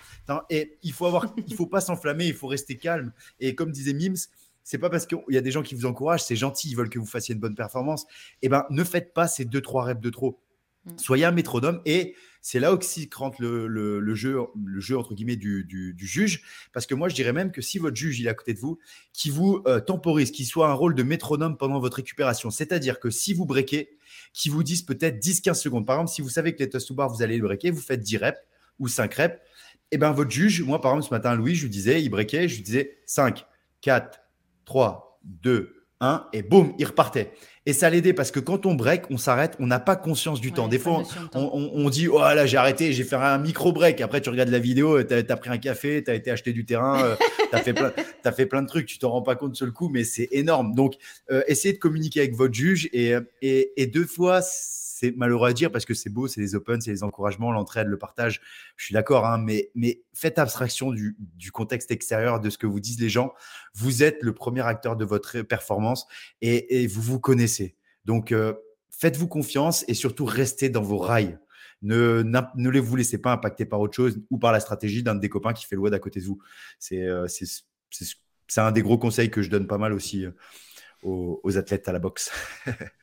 [0.48, 3.12] Et il faut avoir, il faut pas s'enflammer, il faut rester calme.
[3.38, 4.16] Et comme disait Mims,
[4.64, 6.90] c'est pas parce qu'il y a des gens qui vous encouragent, c'est gentil, ils veulent
[6.90, 8.06] que vous fassiez une bonne performance.
[8.42, 10.40] Eh ben, ne faites pas ces deux trois reps de trop.
[10.84, 10.90] Mm.
[10.96, 15.36] Soyez un métronome et c'est là aussi que rentre le, jeu, le jeu entre guillemets
[15.36, 16.42] du, juge,
[16.72, 18.58] parce que moi je dirais même que si votre juge il est à côté de
[18.58, 18.78] vous,
[19.12, 23.10] qui vous euh, temporise, qui soit un rôle de métronome pendant votre récupération, c'est-à-dire que
[23.10, 23.98] si vous breakez,
[24.32, 25.86] qui vous dise peut-être 10-15 secondes.
[25.86, 27.80] Par exemple, si vous savez que les toast to bar vous allez le breaker, vous
[27.80, 28.38] faites 10 reps
[28.78, 29.36] ou 5 reps,
[29.92, 32.08] et eh ben votre juge, moi par exemple ce matin Louis, je lui disais, il
[32.10, 33.44] breakait, je lui disais 5,
[33.80, 34.19] 4,
[34.70, 37.32] 3, 2, 1, et boum, il repartait.
[37.66, 40.52] Et ça l'aidait parce que quand on break, on s'arrête, on n'a pas conscience du
[40.52, 40.68] temps.
[40.68, 41.02] Des fois,
[41.34, 44.00] on, dit Oh là, j'ai arrêté, j'ai fait un micro-break.
[44.00, 46.64] Après, tu regardes la vidéo, tu as, pris un café, tu as été acheter du
[46.64, 47.16] terrain, euh,
[47.50, 47.92] tu as, fait plein,
[48.24, 50.28] as fait plein de trucs, tu t'en rends pas compte sur le coup, mais c'est
[50.30, 50.72] énorme.
[50.76, 50.94] Donc,
[51.32, 54.40] euh, essayez de communiquer avec votre juge et, et, et deux fois,
[55.00, 57.86] c'est malheureux à dire parce que c'est beau, c'est les open, c'est les encouragements, l'entraide,
[57.86, 58.42] le partage.
[58.76, 59.70] Je suis d'accord, hein, mais,
[60.12, 61.16] faites abstraction du,
[61.52, 63.32] contexte extérieur, de ce que vous disent les gens.
[63.74, 66.06] Vous êtes le premier acteur de votre performance
[66.42, 67.76] et, vous vous connaissez.
[68.04, 68.52] Donc, euh,
[68.90, 71.38] faites-vous confiance et surtout restez dans vos rails.
[71.80, 75.30] Ne, ne vous laissez pas impacter par autre chose ou par la stratégie d'un des
[75.30, 76.38] copains qui fait le WOD à côté de vous.
[76.92, 80.32] Euh, c'est un des gros conseils que je donne pas mal aussi euh,
[81.02, 82.30] aux athlètes à la boxe.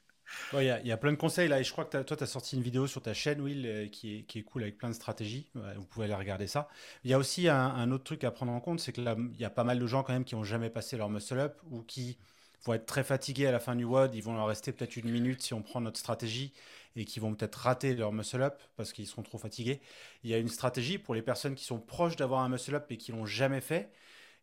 [0.53, 2.55] Il y, a plein de conseils là, et je crois que toi, tu as sorti
[2.55, 5.47] une vidéo sur ta chaîne, Will, euh, qui est, cool avec plein de stratégies.
[5.53, 6.69] Vous pouvez aller regarder ça.
[7.03, 9.45] Il y a aussi un, autre truc à prendre en compte, c'est que il y
[9.45, 12.17] a pas mal de gens quand même qui n'ont jamais passé leur muscle-up ou qui
[12.63, 14.15] vont être très fatigués à la fin du WOD.
[14.15, 16.53] Ils vont leur rester peut-être une minute si on prend notre stratégie
[16.95, 19.81] et qui vont peut-être rater leur muscle-up parce qu'ils seront trop fatigués.
[20.23, 22.97] Il y a une stratégie pour les personnes qui sont proches d'avoir un muscle-up et
[22.97, 23.91] qui l'ont jamais fait.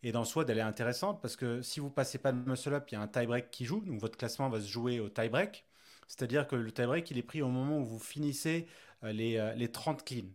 [0.03, 2.85] Et dans le SWOD, elle est intéressante parce que si vous passez pas de muscle-up,
[2.91, 3.81] il y a un tie-break qui joue.
[3.81, 5.65] Donc votre classement va se jouer au tie-break.
[6.09, 8.67] C'est-à-dire que le tie-break, il est pris au moment où vous finissez
[9.05, 10.33] euh, les, euh, les 30 cleans.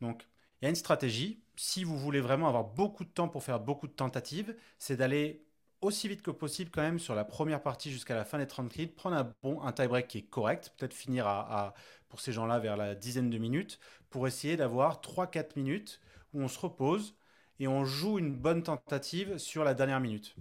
[0.00, 0.26] Donc,
[0.60, 1.40] il y a une stratégie.
[1.56, 5.44] Si vous voulez vraiment avoir beaucoup de temps pour faire beaucoup de tentatives, c'est d'aller
[5.80, 8.70] aussi vite que possible quand même sur la première partie jusqu'à la fin des 30
[8.70, 11.74] cleans, prendre un bon un tie-break qui est correct, peut-être finir à,
[12.08, 13.78] pour ces gens-là vers la dizaine de minutes,
[14.10, 16.00] pour essayer d'avoir 3-4 minutes
[16.34, 17.14] où on se repose
[17.60, 20.34] et on joue une bonne tentative sur la dernière minute.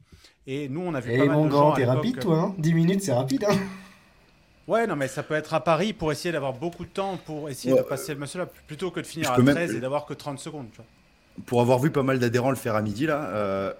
[0.46, 1.74] Et nous, on a vu pas mal de gens.
[1.74, 3.58] T'es rapide, toi, hein 10 minutes, c'est rapide, hein
[4.68, 7.50] Ouais, non, mais ça peut être à Paris pour essayer d'avoir beaucoup de temps pour
[7.50, 10.14] essayer de passer le muscle up plutôt que de finir à 13 et d'avoir que
[10.14, 10.68] 30 secondes.
[11.46, 13.74] Pour avoir vu pas mal d'adhérents le faire à midi, là, euh,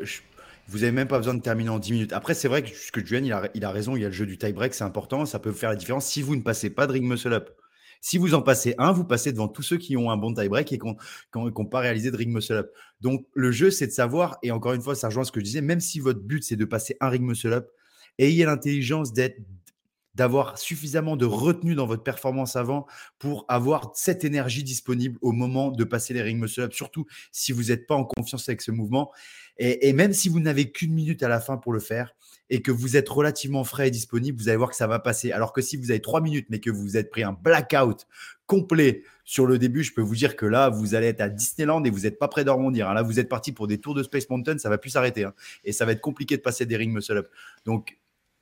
[0.68, 2.14] vous n'avez même pas besoin de terminer en 10 minutes.
[2.14, 4.10] Après, c'est vrai que ce que Julian, il a, il a raison, il y a
[4.10, 6.70] le jeu du tie-break, c'est important, ça peut faire la différence si vous ne passez
[6.70, 7.50] pas de ring muscle up.
[8.00, 10.72] Si vous en passez un, vous passez devant tous ceux qui ont un bon tie-break
[10.72, 10.86] et qui
[11.36, 12.72] n'ont pas réalisé de ring muscle up.
[13.02, 15.46] Donc, le jeu, c'est de savoir, et encore une fois, ça rejoint ce que je
[15.46, 17.68] disais, même si votre but, c'est de passer un ring muscle up,
[18.20, 19.38] ayez l'intelligence d'être
[20.18, 22.88] d'avoir suffisamment de retenue dans votre performance avant
[23.20, 27.52] pour avoir cette énergie disponible au moment de passer les ring muscle up, surtout si
[27.52, 29.12] vous n'êtes pas en confiance avec ce mouvement.
[29.60, 32.16] Et, même si vous n'avez qu'une minute à la fin pour le faire
[32.50, 35.32] et que vous êtes relativement frais et disponible, vous allez voir que ça va passer.
[35.32, 38.08] Alors que si vous avez trois minutes, mais que vous êtes pris un blackout
[38.48, 41.84] complet sur le début, je peux vous dire que là, vous allez être à Disneyland
[41.84, 42.90] et vous n'êtes pas prêt de rebondir.
[42.90, 42.96] Hein.
[42.96, 45.26] Là, vous êtes parti pour des tours de Space Mountain, ça va plus s'arrêter.
[45.26, 45.34] Hein.
[45.64, 47.28] Et ça va être compliqué de passer des ring muscle up.
[47.66, 47.98] Donc,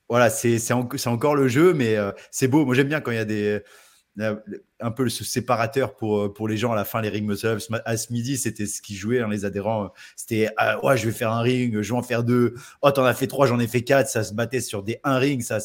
[0.09, 2.65] voilà, c'est encore le jeu, mais euh, c'est beau.
[2.65, 3.61] Moi, j'aime bien quand il y a des
[4.19, 4.35] euh,
[4.79, 7.57] un peu ce séparateur pour, euh, pour les gens à la fin, les ring muscle
[7.85, 9.91] À ce midi, c'était ce qui jouait, hein, les adhérents.
[10.15, 10.49] C'était
[10.83, 12.53] ouais, je vais faire un ring, je vais en faire deux.
[12.81, 14.07] Oh, t'en as fait trois, j'en ai fait quatre.
[14.07, 15.41] Ça se battait sur des un ring.
[15.41, 15.59] Ça,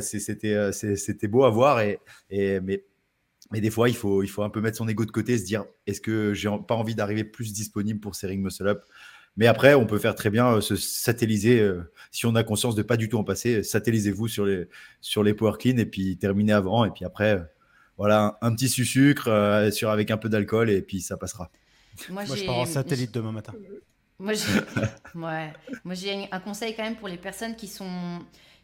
[0.00, 1.80] c'était beau à voir.
[1.80, 2.84] Et, mais,
[3.52, 5.44] mais des fois, il faut, il faut un peu mettre son ego de côté, se
[5.44, 8.82] dire est-ce que j'ai pas envie d'arriver plus disponible pour ces ring muscle up?
[9.36, 12.74] Mais après, on peut faire très bien euh, se satelliser, euh, si on a conscience
[12.74, 14.66] de pas du tout en passer, satellisez-vous sur les,
[15.00, 16.84] sur les power clean et puis terminez avant.
[16.84, 17.42] Et puis après, euh,
[17.98, 21.50] voilà, un, petit sucre sur, avec un peu d'alcool et puis ça passera.
[22.10, 23.52] Moi, je pars en satellite demain matin.
[24.18, 24.32] Moi,
[25.92, 28.20] j'ai un conseil quand même pour les personnes qui sont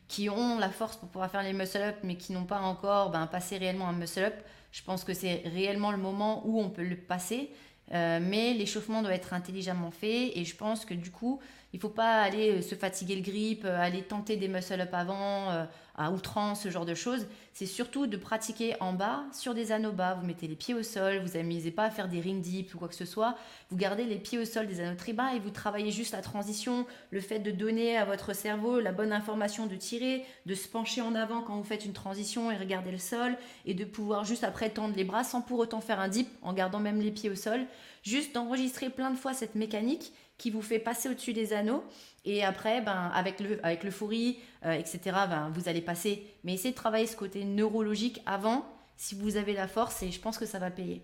[0.08, 3.26] qui ont la force pour pouvoir faire les muscle-up, mais qui n'ont pas encore ben,
[3.26, 4.34] passé réellement un muscle-up.
[4.70, 7.50] Je pense que c'est réellement le moment où on peut le passer.
[7.92, 11.40] Euh, mais l'échauffement doit être intelligemment fait et je pense que du coup,
[11.74, 14.92] il ne faut pas aller euh, se fatiguer le grip, euh, aller tenter des muscle-up
[14.92, 17.26] avant, à outrance, ce genre de choses.
[17.52, 20.14] C'est surtout de pratiquer en bas, sur des anneaux bas.
[20.14, 22.78] Vous mettez les pieds au sol, vous amusez pas à faire des ring dips ou
[22.78, 23.36] quoi que ce soit.
[23.70, 26.22] Vous gardez les pieds au sol des anneaux très bas et vous travaillez juste la
[26.22, 30.66] transition, le fait de donner à votre cerveau la bonne information de tirer, de se
[30.66, 34.24] pencher en avant quand vous faites une transition et regarder le sol et de pouvoir
[34.24, 37.10] juste après tendre les bras sans pour autant faire un dip en gardant même les
[37.10, 37.60] pieds au sol.
[38.02, 41.84] Juste d'enregistrer plein de fois cette mécanique qui vous fait passer au-dessus des anneaux.
[42.24, 46.26] Et après, ben, avec, le, avec euh, etc., ben, vous allez passer.
[46.42, 50.20] Mais essayez de travailler ce côté neurologique avant, si vous avez la force, et je
[50.20, 51.00] pense que ça va payer.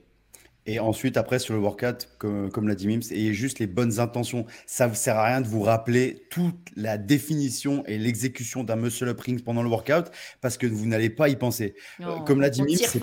[0.70, 4.00] Et ensuite, après, sur le workout, comme, comme l'a dit Mims, ayez juste les bonnes
[4.00, 4.44] intentions.
[4.66, 9.08] Ça ne sert à rien de vous rappeler toute la définition et l'exécution d'un muscle
[9.08, 10.10] up ring pendant le workout
[10.42, 11.74] parce que vous n'allez pas y penser.
[12.02, 13.00] Euh, comme l'a dit Mims, c'est,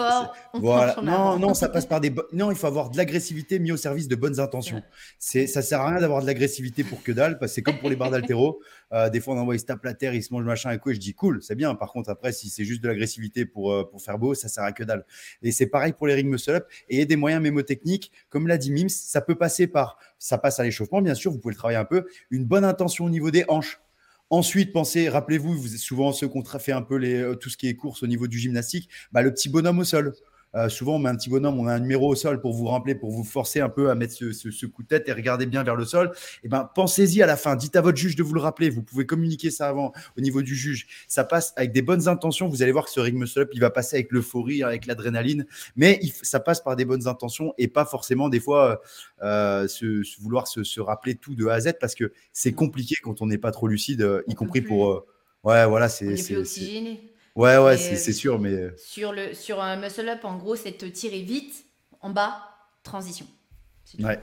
[0.53, 0.95] voilà.
[1.01, 2.13] non, non, ça passe par des.
[2.33, 4.83] Non, il faut avoir de l'agressivité mis au service de bonnes intentions.
[5.17, 7.79] C'est, ça sert à rien d'avoir de l'agressivité pour que dalle, parce que c'est comme
[7.79, 8.61] pour les barres d'altéro.
[8.93, 10.79] Euh, des fois, on envoie, ils se tapent la terre, ils se mangent machin et
[10.79, 10.91] quoi.
[10.91, 11.75] Et je dis cool, c'est bien.
[11.75, 14.63] Par contre, après, si c'est juste de l'agressivité pour, euh, pour faire beau, ça sert
[14.63, 15.05] à que dalle.
[15.41, 16.67] Et c'est pareil pour les ring muscle up.
[16.89, 20.63] Et des moyens technique, comme l'a dit Mims, ça peut passer par, ça passe à
[20.63, 23.45] l'échauffement, bien sûr, vous pouvez le travailler un peu, une bonne intention au niveau des
[23.47, 23.79] hanches.
[24.31, 27.49] Ensuite, pensez, rappelez-vous, vous êtes souvent ceux qui ont fait un peu les, euh, tout
[27.49, 30.13] ce qui est course au niveau du gymnastique, bah, le petit bonhomme au sol.
[30.55, 32.65] Euh, souvent, on met un petit bonhomme, on a un numéro au sol pour vous
[32.65, 35.63] rappeler, pour vous forcer un peu à mettre ce, coup de tête et regarder bien
[35.63, 36.11] vers le sol.
[36.13, 37.55] Et eh ben, pensez-y à la fin.
[37.55, 38.69] Dites à votre juge de vous le rappeler.
[38.69, 40.87] Vous pouvez communiquer ça avant au niveau du juge.
[41.07, 42.47] Ça passe avec des bonnes intentions.
[42.47, 45.45] Vous allez voir que ce ring muscle up, il va passer avec l'euphorie, avec l'adrénaline.
[45.75, 48.81] Mais ça passe par des bonnes intentions et pas forcément des fois
[49.23, 53.21] euh, se, vouloir se, rappeler tout de A à Z parce que c'est compliqué quand
[53.21, 55.05] on n'est pas trop lucide, euh, y compris pour.
[55.43, 56.15] ouais, voilà, c'est.
[57.35, 58.53] Ouais, ouais, c'est sûr, mais.
[58.53, 61.65] Euh, sur, le, sur un muscle up, en gros, c'est te tirer vite,
[62.01, 62.37] en bas,
[62.83, 63.25] transition.
[63.99, 64.19] Ouais.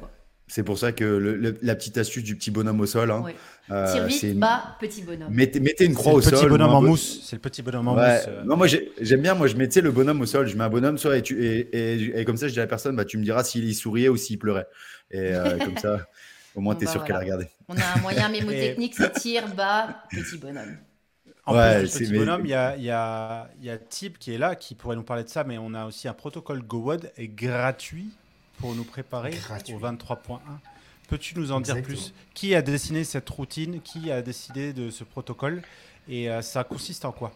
[0.48, 3.10] C'est pour ça que la petite astuce du petit bonhomme au sol.
[3.10, 3.24] Hein,
[3.70, 5.32] euh, Tire vite, bas, petit bonhomme.
[5.32, 6.34] Mettez, mettez une croix au sol.
[6.34, 7.22] Petit bonhomme en mousse.
[7.24, 8.26] C'est le petit bonhomme en mousse.
[8.28, 8.44] Euh.
[8.44, 9.34] Non, moi j'aime bien.
[9.34, 10.46] Moi je mettais le bonhomme au sol.
[10.48, 12.68] Je mets un bonhomme soit et, tu, et, et, comme ça je dis à la
[12.68, 14.66] personne, bah, tu me diras s'il souriait ou s'il pleurait.
[15.10, 16.06] Et euh, comme ça,
[16.54, 17.46] au moins tu es bah, sûr qu'elle a regardé.
[17.68, 20.76] On a un moyen mémotechnique, c'est tire, bas, petit bonhomme.
[21.44, 24.38] En ouais, plus petit bonhomme, il y a, y, a, y a Tip qui est
[24.38, 27.28] là, qui pourrait nous parler de ça, mais on a aussi un protocole GoWod et
[27.28, 28.10] gratuit
[28.58, 29.34] pour nous préparer
[29.68, 30.38] au 23.1.
[31.08, 32.14] Peux-tu nous en dire plus?
[32.32, 33.80] Qui a dessiné cette routine?
[33.82, 35.62] Qui a décidé de ce protocole?
[36.08, 37.32] Et euh, ça consiste en quoi?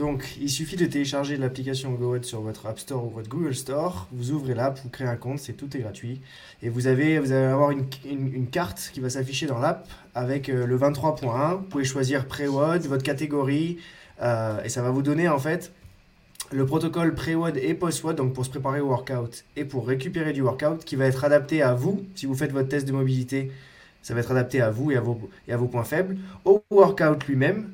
[0.00, 4.08] Donc, il suffit de télécharger l'application GoWed sur votre App Store ou votre Google Store.
[4.12, 6.22] Vous ouvrez l'app, vous créez un compte, c'est tout est gratuit.
[6.62, 10.64] Et vous, avez, vous allez avoir une, carte qui va s'afficher dans l'app avec euh,
[10.64, 11.56] le 23.1.
[11.56, 13.76] Vous pouvez choisir pré-WOD, votre catégorie,
[14.22, 15.70] euh, et ça va vous donner en fait
[16.50, 20.40] le protocole pré-WOD et post-WOD, donc pour se préparer au workout et pour récupérer du
[20.40, 22.06] workout, qui va être adapté à vous.
[22.14, 23.52] Si vous faites votre test de mobilité,
[24.00, 27.70] ça va être adapté à vous et à vos points faibles, au workout lui-même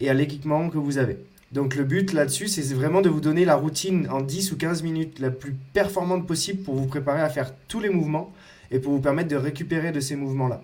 [0.00, 1.29] et à l'équipement que vous avez.
[1.52, 4.82] Donc le but là-dessus, c'est vraiment de vous donner la routine en 10 ou 15
[4.82, 8.32] minutes la plus performante possible pour vous préparer à faire tous les mouvements
[8.70, 10.62] et pour vous permettre de récupérer de ces mouvements-là.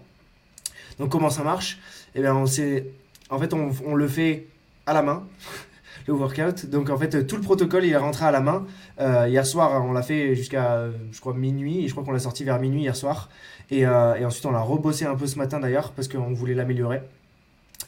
[1.00, 1.78] Donc comment ça marche?
[2.14, 2.44] Eh bien, on
[3.28, 4.46] en fait, on, le fait
[4.86, 5.26] à la main.
[6.06, 6.66] le workout.
[6.66, 8.64] Donc en fait, tout le protocole, il est rentré à la main.
[9.00, 11.88] Euh, hier soir, on l'a fait jusqu'à, je crois, minuit.
[11.88, 13.28] Je crois qu'on l'a sorti vers minuit hier soir.
[13.70, 16.54] Et, euh, et ensuite, on l'a rebossé un peu ce matin d'ailleurs, parce qu'on voulait
[16.54, 17.02] l'améliorer.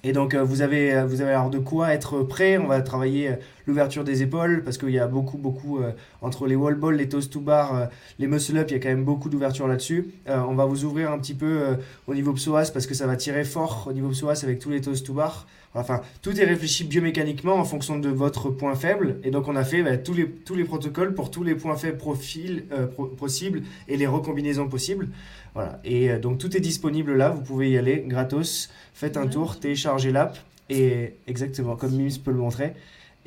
[0.04, 2.58] Et donc euh, vous avez vous avez alors de quoi être prêt.
[2.58, 3.32] On va travailler
[3.68, 5.81] l'ouverture des épaules parce qu'il y a beaucoup beaucoup
[6.22, 8.88] entre les wall balls, les toes to bar, les muscle up, il y a quand
[8.88, 10.11] même beaucoup d'ouverture là-dessus.
[10.26, 11.76] on va vous ouvrir un petit peu
[12.07, 14.81] au niveau psoas parce que ça va tirer fort au niveau psoas avec tous les
[14.81, 15.46] toes to bar.
[15.74, 19.20] Enfin, tout est réfléchi biomécaniquement en fonction de votre point faible.
[19.22, 21.76] Et donc, on a fait bah, tous, les, tous les protocoles pour tous les points
[21.76, 25.09] faibles profils, euh, possibles et les recombinaisons possibles.
[25.54, 25.81] Voilà.
[25.85, 27.31] Et euh, donc, tout est disponible là.
[27.31, 28.70] Vous pouvez y aller gratos.
[28.94, 30.38] Faites un tour, téléchargez l'app.
[30.70, 32.74] Et exactement, comme Mims peut le montrer.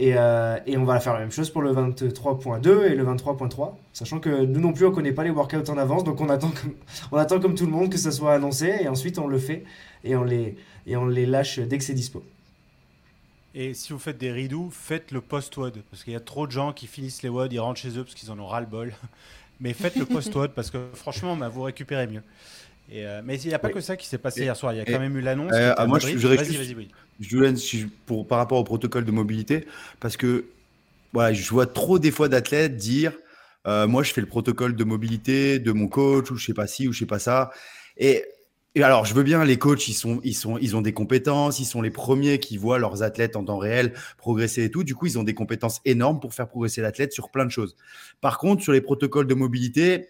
[0.01, 3.75] Et, euh, et, on va faire la même chose pour le 23.2 et le 23.3,
[3.93, 6.49] sachant que nous non plus on connaît pas les workouts en avance, donc on attend
[6.49, 6.73] comme,
[7.11, 9.63] on attend comme tout le monde que ça soit annoncé et ensuite on le fait
[10.03, 12.23] et on les, et on les lâche dès que c'est dispo.
[13.53, 15.83] Et si vous faites des rideaux, faites le post-WOD.
[15.91, 18.03] Parce qu'il y a trop de gens qui finissent les WOD, ils rentrent chez eux
[18.03, 18.93] parce qu'ils en ont ras-le-bol.
[19.59, 22.23] Mais faites le post-WOD parce que franchement, bah, vous récupérez mieux.
[22.91, 24.73] Et euh, mais il n'y a pas que ça qui s'est passé hier soir.
[24.73, 25.51] Il y a quand même eu l'annonce.
[25.53, 26.89] Euh, moi, je, je, vas-y, vas-y, oui.
[27.21, 29.65] Je pour, par rapport au protocole de mobilité,
[29.99, 30.45] parce que
[31.13, 33.13] voilà, je vois trop des fois d'athlètes dire
[33.67, 36.67] euh, Moi, je fais le protocole de mobilité de mon coach, ou je sais pas
[36.67, 37.51] ci, ou je sais pas ça.
[37.97, 38.23] Et
[38.73, 41.59] et alors, je veux bien, les coachs, ils, sont, ils, sont, ils ont des compétences,
[41.59, 44.85] ils sont les premiers qui voient leurs athlètes en temps réel progresser et tout.
[44.85, 47.75] Du coup, ils ont des compétences énormes pour faire progresser l'athlète sur plein de choses.
[48.21, 50.07] Par contre, sur les protocoles de mobilité,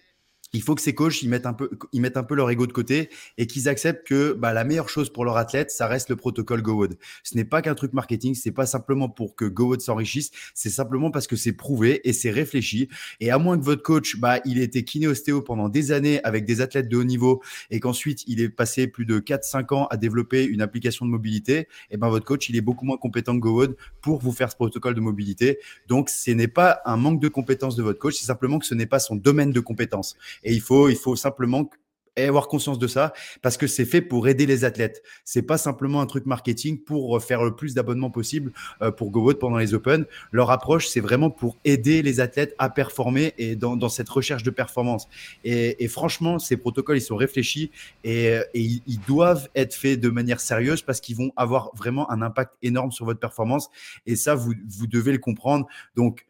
[0.54, 2.68] il faut que ces coachs ils mettent un peu, ils mettent un peu leur ego
[2.68, 6.10] de côté et qu'ils acceptent que bah, la meilleure chose pour leur athlète, ça reste
[6.10, 6.98] le protocole GoWood.
[7.24, 11.12] Ce n'est pas qu'un truc marketing, c'est pas simplement pour que GoWood s'enrichisse, c'est simplement
[11.12, 12.90] parce que c'est prouvé et c'est réfléchi.
[13.20, 16.46] Et à moins que votre coach, bah, il ait été kiné-ostéo pendant des années avec
[16.46, 19.98] des athlètes de haut niveau et qu'ensuite il ait passé plus de 4-5 ans à
[19.98, 23.36] développer une application de mobilité, et eh ben votre coach, il est beaucoup moins compétent
[23.36, 25.60] que GoWood pour vous faire ce protocole de mobilité.
[25.88, 28.76] Donc, ce n'est pas un manque de compétences de votre coach, c'est simplement que ce
[28.76, 30.16] n'est pas son domaine de compétences.
[30.44, 31.70] Et il faut, il faut simplement
[32.18, 35.04] avoir conscience de ça parce que c'est fait pour aider les athlètes.
[35.24, 38.52] C'est pas simplement un truc marketing pour faire le plus d'abonnements possible
[38.82, 40.06] euh, pour GoWood pendant les Open.
[40.32, 44.52] Leur approche, c'est vraiment pour aider les athlètes à performer et dans, cette recherche de
[44.52, 45.08] performance.
[45.44, 47.72] Et, franchement, ces protocoles, ils sont réfléchis
[48.04, 52.22] et, ils, ils, doivent être faits de manière sérieuse parce qu'ils vont avoir vraiment un
[52.22, 53.70] impact énorme sur votre performance.
[54.06, 55.68] Et ça, vous, vous devez le comprendre.
[55.96, 56.26] Donc,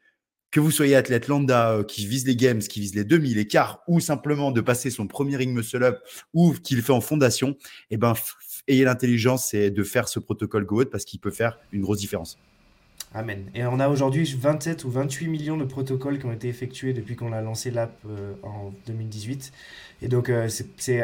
[0.52, 3.48] que vous soyez athlète lambda euh, qui vise les games, qui vise les demi, les
[3.48, 6.00] quarts, ou simplement de passer son premier ring muscle up,
[6.34, 7.56] ou qu'il fait en fondation,
[7.90, 8.14] eh ben,
[8.68, 12.38] ayez l'intelligence de faire ce protocole GoAt parce qu'il peut faire une grosse différence.
[13.14, 13.44] Amen.
[13.54, 17.18] Et on a aujourd'hui 27 ou 28 millions de protocoles qui ont été effectués depuis
[17.18, 19.52] qu'on a lancé l'app euh, en 2018.
[20.02, 20.48] Et donc, euh,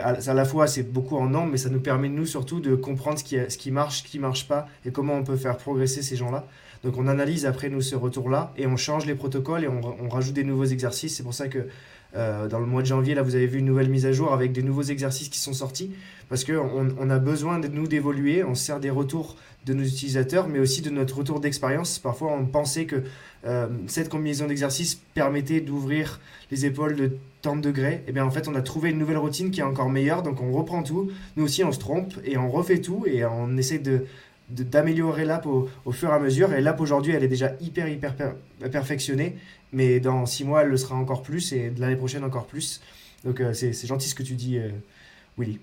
[0.02, 3.20] à, la fois, c'est beaucoup en nombre, mais ça nous permet, nous, surtout, de comprendre
[3.20, 6.02] ce qui, ce qui marche, ce qui marche pas, et comment on peut faire progresser
[6.02, 6.48] ces gens-là.
[6.84, 10.34] Donc on analyse après nous ce retour-là et on change les protocoles et on, rajoute
[10.34, 11.16] des nouveaux exercices.
[11.18, 11.68] C'est pour ça que
[12.16, 14.34] euh, dans le mois de janvier, là, vous avez vu une nouvelle mise à jour
[14.34, 15.92] avec des nouveaux exercices qui sont sortis
[16.30, 18.44] parce qu'on on a besoin de nous d'évoluer.
[18.44, 19.36] On sert des retours
[19.66, 22.00] de nos utilisateurs, mais aussi de notre retour d'expérience.
[22.00, 23.04] Parfois, on pensait que
[23.46, 26.20] euh, cette combinaison d'exercices permettait d'ouvrir
[26.52, 27.96] les épaules de tant de degrés.
[27.96, 30.24] Et eh bien en fait, on a trouvé une nouvelle routine qui est encore meilleure.
[30.24, 31.12] Donc on reprend tout.
[31.36, 34.06] Nous aussi, on se trompe et on refait tout et on essaie de
[34.50, 36.54] d'améliorer l'app au, fur et à mesure.
[36.54, 38.16] Et l'app aujourd'hui, elle est déjà hyper, hyper
[38.72, 39.38] perfectionnée.
[39.74, 42.82] Mais dans six mois, elle le sera encore plus et l'année prochaine encore plus.
[43.26, 44.60] Donc c'est gentil ce que tu dis,
[45.38, 45.60] Willy.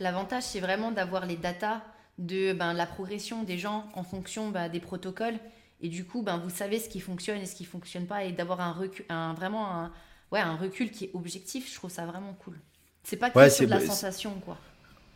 [0.00, 1.82] L'avantage, c'est vraiment d'avoir les datas
[2.18, 5.38] de ben, la progression des gens en fonction ben, des protocoles.
[5.80, 8.24] Et du coup, ben, vous savez ce qui fonctionne et ce qui ne fonctionne pas.
[8.24, 9.92] Et d'avoir un, recul, un, vraiment un,
[10.32, 12.58] ouais, un recul qui est objectif, je trouve ça vraiment cool.
[13.04, 14.58] C'est pas que sur de la sensation, quoi.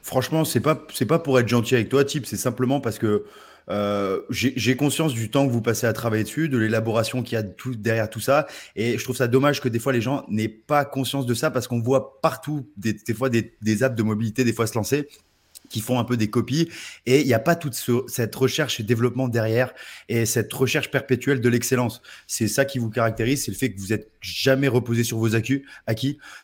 [0.02, 2.26] Franchement, c'est pas c'est pas pour être gentil avec toi, type.
[2.26, 3.24] C'est simplement parce que
[3.70, 7.38] euh, j'ai conscience du temps que vous passez à travailler dessus, de l'élaboration qu'il y
[7.38, 8.46] a tout, derrière tout ça.
[8.76, 11.50] Et je trouve ça dommage que des fois les gens n'aient pas conscience de ça
[11.50, 15.08] parce qu'on voit partout des, des fois des, apps de mobilité des fois se lancer
[15.68, 16.68] qui font un peu des copies
[17.06, 17.74] et il n'y a pas toute
[18.08, 19.72] cette recherche et développement derrière
[20.10, 22.02] et cette recherche perpétuelle de l'excellence.
[22.26, 25.34] C'est ça qui vous caractérise, c'est le fait que vous êtes jamais reposé sur vos
[25.34, 25.62] acquis.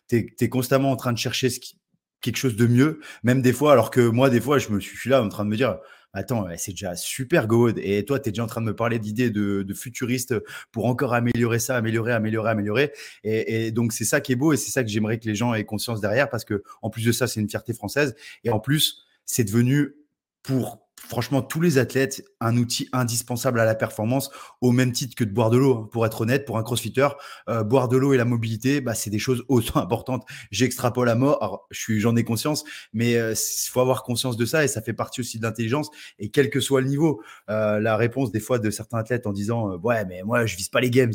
[0.09, 1.75] Tu es, constamment en train de chercher ce qui,
[2.21, 5.11] quelque chose de mieux, même des fois, alors que moi, des fois, je me suis
[5.11, 5.79] là en train de me dire,
[6.13, 7.79] attends, c'est déjà super good.
[7.79, 10.35] Et toi, tu es déjà en train de me parler d'idées de, de futuristes
[10.73, 12.93] pour encore améliorer ça, améliorer, améliorer, améliorer.
[13.25, 15.55] Et, donc, c'est ça qui est beau et c'est ça que j'aimerais que les gens
[15.55, 18.15] aient conscience derrière parce que, en plus de ça, c'est une fierté française.
[18.45, 19.95] Et en plus, c'est devenu
[20.43, 24.31] pour franchement, tous les athlètes, un outil indispensable à la performance,
[24.61, 25.75] au même titre que de boire de l'eau.
[25.75, 25.89] Hein.
[25.93, 27.09] Pour être honnête, pour un crossfitter,
[27.49, 30.27] euh, boire de l'eau et la mobilité, bah, c'est des choses autant importantes.
[30.51, 33.35] J'extrapole à mort, alors, j'en ai conscience, mais il euh,
[33.71, 35.91] faut avoir conscience de ça et ça fait partie aussi de l'intelligence.
[36.19, 39.33] Et quel que soit le niveau, euh, la réponse des fois de certains athlètes en
[39.33, 41.15] disant Ouais, mais moi, je vise pas les games.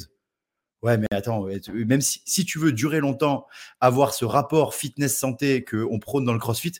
[0.82, 3.48] Ouais, mais attends, même si, si tu veux durer longtemps,
[3.80, 6.74] avoir ce rapport fitness-santé qu'on prône dans le crossfit,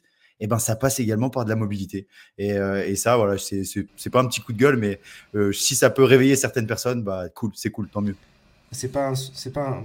[0.44, 2.06] et ben ça passe également par de la mobilité.
[2.38, 5.00] Et, euh, et ça, voilà, c'est pas un petit coup de gueule, mais
[5.36, 8.18] euh, si ça peut réveiller certaines personnes, bah cool, c'est cool, tant mieux.
[8.74, 9.82] C'est pas c'est pas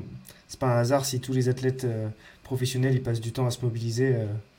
[0.48, 2.08] c'est pas un hasard si tous les athlètes euh,
[2.42, 4.16] professionnels ils passent du temps à se mobiliser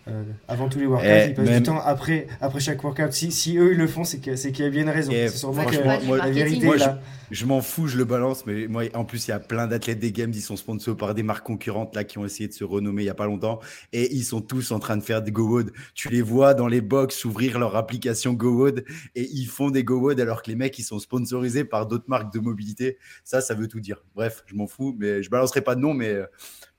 [0.09, 3.11] euh, avant tous les workouts, ils passent du temps après, après chaque workout.
[3.11, 5.11] Si, si eux ils le font, c'est qu'il y a bien une raison.
[5.11, 6.99] C'est sûrement que moi, la vérité moi, là.
[7.31, 9.99] Je, m'en fous, je le balance, mais moi en plus il y a plein d'athlètes
[9.99, 12.63] des games, ils sont sponsors par des marques concurrentes là qui ont essayé de se
[12.63, 13.59] renommer il y a pas longtemps
[13.93, 15.71] et ils sont tous en train de faire des GoWood.
[15.93, 18.83] Tu les vois dans les box ouvrir leur application GoWood
[19.15, 22.33] et ils font des GoWood alors que les mecs ils sont sponsorisés par d'autres marques
[22.33, 22.97] de mobilité.
[23.23, 24.03] Ça, ça veut tout dire.
[24.15, 26.17] Bref, je m'en fous, mais je balancerai pas de nom, mais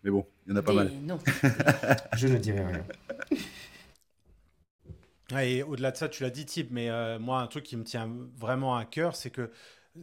[0.02, 0.90] mais bon, il y en a pas mal.
[1.02, 1.18] Non.
[2.16, 2.84] je ne dirai rien.
[5.40, 7.84] et au-delà de ça, tu l'as dit, Type, mais euh, moi, un truc qui me
[7.84, 9.50] tient vraiment à cœur, c'est que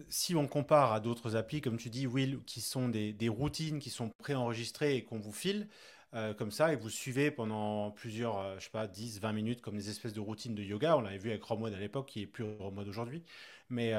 [0.10, 3.90] si on compare à d'autres applis, comme tu dis, Will, qui sont des, routines qui
[3.90, 5.68] sont préenregistrées et qu'on vous file,
[6.14, 9.62] euh, comme ça, et vous suivez pendant plusieurs, euh, je sais pas, 10, 20 minutes,
[9.62, 10.98] comme des espèces de routines de yoga.
[10.98, 13.24] On l'avait vu avec Romode à l'époque, qui est plus Romode aujourd'hui.
[13.70, 13.94] Mais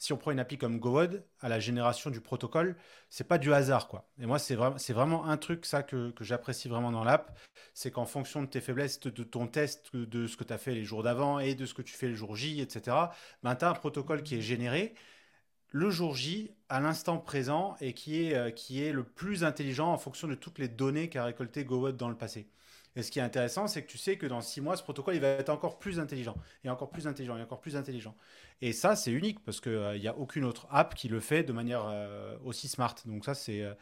[0.00, 2.76] si on prend une appli comme GoWod, à la génération du protocole,
[3.10, 4.08] c'est pas du hasard, quoi.
[4.18, 7.38] Et moi, c'est vraiment, c'est vraiment un truc, ça, que, j'apprécie vraiment dans l'app,
[7.74, 10.74] c'est qu'en fonction de tes faiblesses, de, ton test, de ce que tu as fait
[10.74, 12.96] les jours d'avant et de ce que tu fais le jour J, etc.,
[13.42, 14.94] ben, tu as un protocole qui est généré
[15.70, 19.92] le jour J, à l'instant présent, et qui est, euh, qui est le plus intelligent
[19.92, 22.48] en fonction de toutes les données qu'a récolté GoWod dans le passé.
[22.96, 25.14] Et ce qui est intéressant, c'est que tu sais que dans six mois, ce protocole,
[25.14, 28.16] il va être encore plus intelligent, et encore plus intelligent, et encore plus intelligent.
[28.60, 31.44] Et ça, c'est unique parce qu'il n'y euh, a aucune autre app qui le fait
[31.44, 32.96] de manière euh, aussi smart.
[33.06, 33.74] Donc ça, c'est euh,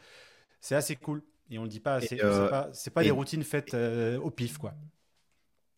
[0.69, 1.23] assez cool.
[1.49, 4.75] Et on le dit pas, c'est pas, pas des routines faites au pif, quoi.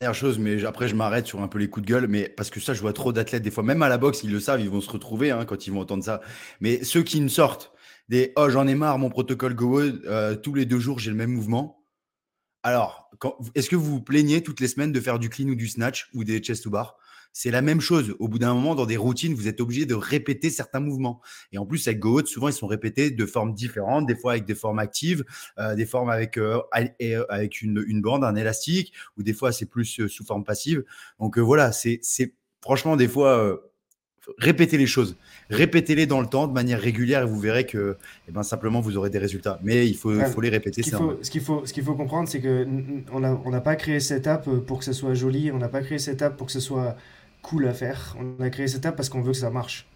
[0.01, 2.49] Dernière chose, mais après je m'arrête sur un peu les coups de gueule, mais parce
[2.49, 4.59] que ça, je vois trop d'athlètes des fois, même à la boxe, ils le savent,
[4.59, 6.21] ils vont se retrouver hein, quand ils vont entendre ça.
[6.59, 7.71] Mais ceux qui ne sortent
[8.09, 9.79] des oh j'en ai marre, mon protocole Go,
[10.41, 11.85] tous les deux jours j'ai le même mouvement.
[12.63, 13.11] Alors,
[13.53, 16.09] est-ce que vous vous plaignez toutes les semaines de faire du clean ou du snatch
[16.15, 16.95] ou des chest to bar?
[17.33, 18.15] C'est la même chose.
[18.19, 21.21] Au bout d'un moment, dans des routines, vous êtes obligé de répéter certains mouvements.
[21.51, 24.45] Et en plus, avec GoHot, souvent, ils sont répétés de formes différentes, des fois avec
[24.45, 25.23] des formes actives,
[25.57, 26.59] euh, des formes avec, euh,
[27.01, 30.83] euh, avec une, bande, un élastique, ou des fois, c'est plus sous forme passive.
[31.19, 32.01] Donc voilà, c'est
[32.61, 33.59] franchement, des fois,
[34.37, 35.17] répétez les choses.
[35.49, 38.97] Répétez-les dans le temps de manière régulière et vous verrez que eh ben, simplement, vous
[38.97, 39.59] aurez des résultats.
[39.63, 40.83] Mais il faut, faut les répéter.
[40.83, 43.75] Ce qu'il faut, ce faut, ce qu'il faut comprendre, c'est qu'on n'a on n'a pas
[43.75, 46.47] créé cette app pour que ce soit joli, on n'a pas créé cette app pour
[46.47, 46.95] que ce soit
[47.41, 48.15] cool à faire.
[48.19, 49.87] On a créé cette app parce qu'on veut que ça marche.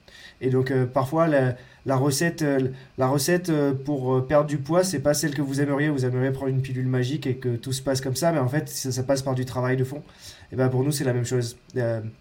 [0.42, 5.00] Et donc euh, parfois la, recette, euh, la recette euh, pour perdre du poids, c'est
[5.00, 5.90] pas celle que vous aimeriez.
[5.90, 8.48] Vous aimeriez prendre une pilule magique et que tout se passe comme ça, mais en
[8.48, 10.04] fait ça, passe par du travail de fond.
[10.52, 11.58] Et ben pour nous c'est la même chose.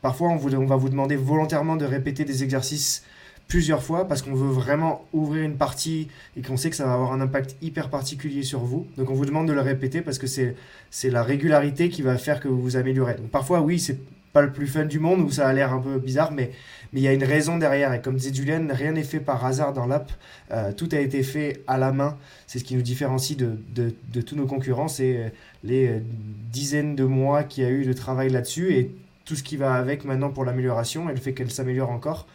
[0.01, 3.05] parfois on, on va vous demander volontairement de répéter des exercices
[3.49, 6.95] plusieurs fois parce qu'on veut vraiment ouvrir une partie et qu'on sait que ça va
[6.95, 8.87] avoir un impact hyper particulier sur vous.
[8.97, 12.41] Donc on vous demande de le répéter parce que c'est la régularité qui va faire
[12.41, 13.15] que vous vous améliorez.
[13.15, 13.99] Donc parfois oui, c'est
[14.35, 16.51] pas le plus fun du monde, où ça a l'air un peu bizarre, mais
[16.95, 17.93] mais il y a une raison derrière.
[17.93, 20.13] Et comme disait Julien, rien n'est fait par hasard dans l'app.
[20.53, 22.17] Euh, tout a été fait à la main.
[22.47, 24.87] C'est ce qui nous différencie de, de, de tous nos concurrents.
[24.87, 25.29] C'est euh,
[25.65, 25.99] les euh,
[26.53, 29.75] dizaines de mois qu'il y a eu de travail là-dessus et tout ce qui va
[29.75, 32.29] avec maintenant pour l'amélioration et le fait qu'elle s'améliore encore.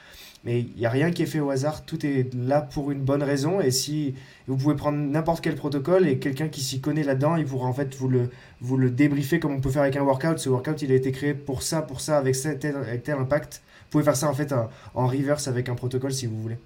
[0.43, 3.01] Mais il n'y a rien qui est fait au hasard, tout est là pour une
[3.01, 4.15] bonne raison, et si
[4.47, 7.73] vous pouvez prendre n'importe quel protocole, et quelqu'un qui s'y connaît là-dedans, il pourra en
[7.73, 8.29] fait vous le,
[8.61, 10.39] vous le débriefer comme on peut faire avec un workout.
[10.39, 13.61] Ce workout, il a été créé pour ça, pour ça, avec, tel, avec tel impact.
[13.83, 14.53] Vous pouvez faire ça en fait
[14.93, 16.57] en reverse avec un protocole si vous voulez.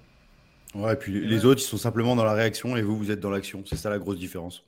[0.74, 3.20] Ouais, et puis les autres, ils sont simplement dans la réaction, et vous, vous êtes
[3.20, 3.64] dans l'action.
[3.66, 4.62] C'est ça la grosse différence.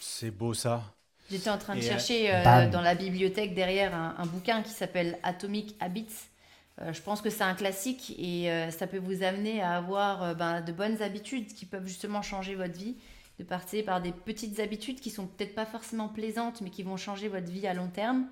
[0.00, 0.82] C'est beau ça.
[1.30, 5.76] J'étais en train de chercher euh, dans la bibliothèque derrière un bouquin qui s'appelle Atomic
[5.80, 6.31] Habits euh,
[6.80, 10.34] je pense que c'est un classique et euh, ça peut vous amener à avoir euh,
[10.34, 12.96] ben, de bonnes habitudes qui peuvent justement changer votre vie,
[13.38, 16.96] de partir par des petites habitudes qui sont peut-être pas forcément plaisantes mais qui vont
[16.96, 18.26] changer votre vie à long terme.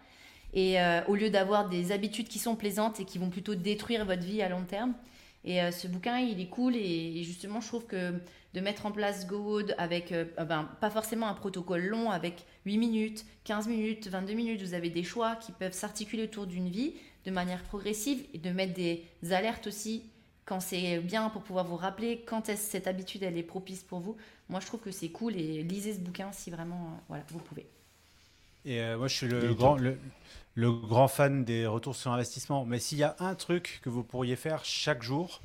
[0.52, 4.24] Et au lieu d'avoir des habitudes qui sont plaisantes et qui vont plutôt détruire votre
[4.24, 4.94] vie à long terme.
[5.44, 8.14] Et ce bouquin, il est cool et, justement, je trouve que
[8.52, 13.24] de mettre en place GoWood avec, ben, pas forcément un protocole long, avec 8 minutes,
[13.44, 16.94] 15 minutes, 22 minutes, vous avez des choix qui peuvent s'articuler autour d'une vie
[17.24, 20.04] de manière progressive et de mettre des alertes aussi
[20.50, 24.00] quand c'est bien pour pouvoir vous rappeler quand est cette habitude elle est propice pour
[24.00, 24.16] vous.
[24.48, 27.38] Moi je trouve que c'est cool et lisez ce bouquin si vraiment euh, voilà, vous
[27.38, 27.66] pouvez.
[28.64, 29.96] Et euh, moi je suis le grand, le,
[30.54, 32.64] le, grand fan des retours sur investissement.
[32.64, 35.40] Mais s'il y a un truc que vous pourriez faire chaque jour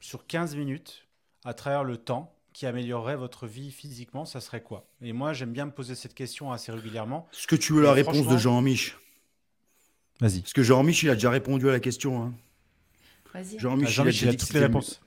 [0.00, 1.06] sur 15 minutes
[1.44, 4.88] à travers le temps qui améliorerait votre vie physiquement, ça serait quoi?
[5.02, 7.28] Et moi j'aime bien me poser cette question assez régulièrement.
[7.34, 8.96] Est-ce que tu veux la réponse de Jean-Mich?
[10.20, 10.40] Vas-y.
[10.40, 12.22] Parce que Jean-Michel a déjà répondu à la question.
[12.22, 12.34] Hein.
[13.34, 13.58] Vas-y.
[13.58, 15.00] Jean-Michel a, toutes les réponses.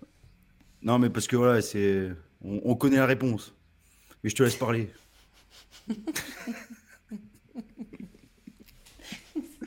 [0.81, 2.09] Non, mais parce que voilà, c'est.
[2.41, 3.53] On, connaît la réponse.
[4.23, 4.91] Mais je te laisse parler.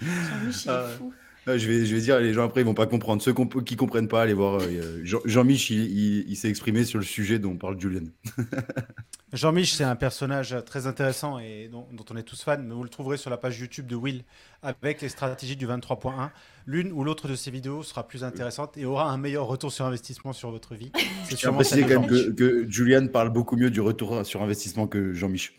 [0.00, 1.58] Jean-Michel est ah fou.
[1.58, 3.22] je, vais, je vais dire, les gens après, ils vont pas comprendre.
[3.22, 3.34] Ceux
[3.64, 4.60] qui comprennent pas, allez voir.
[4.62, 8.06] Euh, Jean-Michel, il, s'est exprimé sur le sujet dont parle Julian.
[9.32, 12.90] Jean-Mich, c'est un personnage très intéressant et dont, on est tous fans, mais vous le
[12.90, 14.24] trouverez sur la page YouTube de Will
[14.62, 16.30] avec les stratégies du 23.1.
[16.66, 19.86] L'une ou l'autre de ces vidéos sera plus intéressante et aura un meilleur retour sur
[19.86, 20.92] investissement sur votre vie.
[21.24, 24.86] C'est sûrement préciser quand même que, que, Julian parle beaucoup mieux du retour sur investissement
[24.86, 25.56] que Jean-Mich.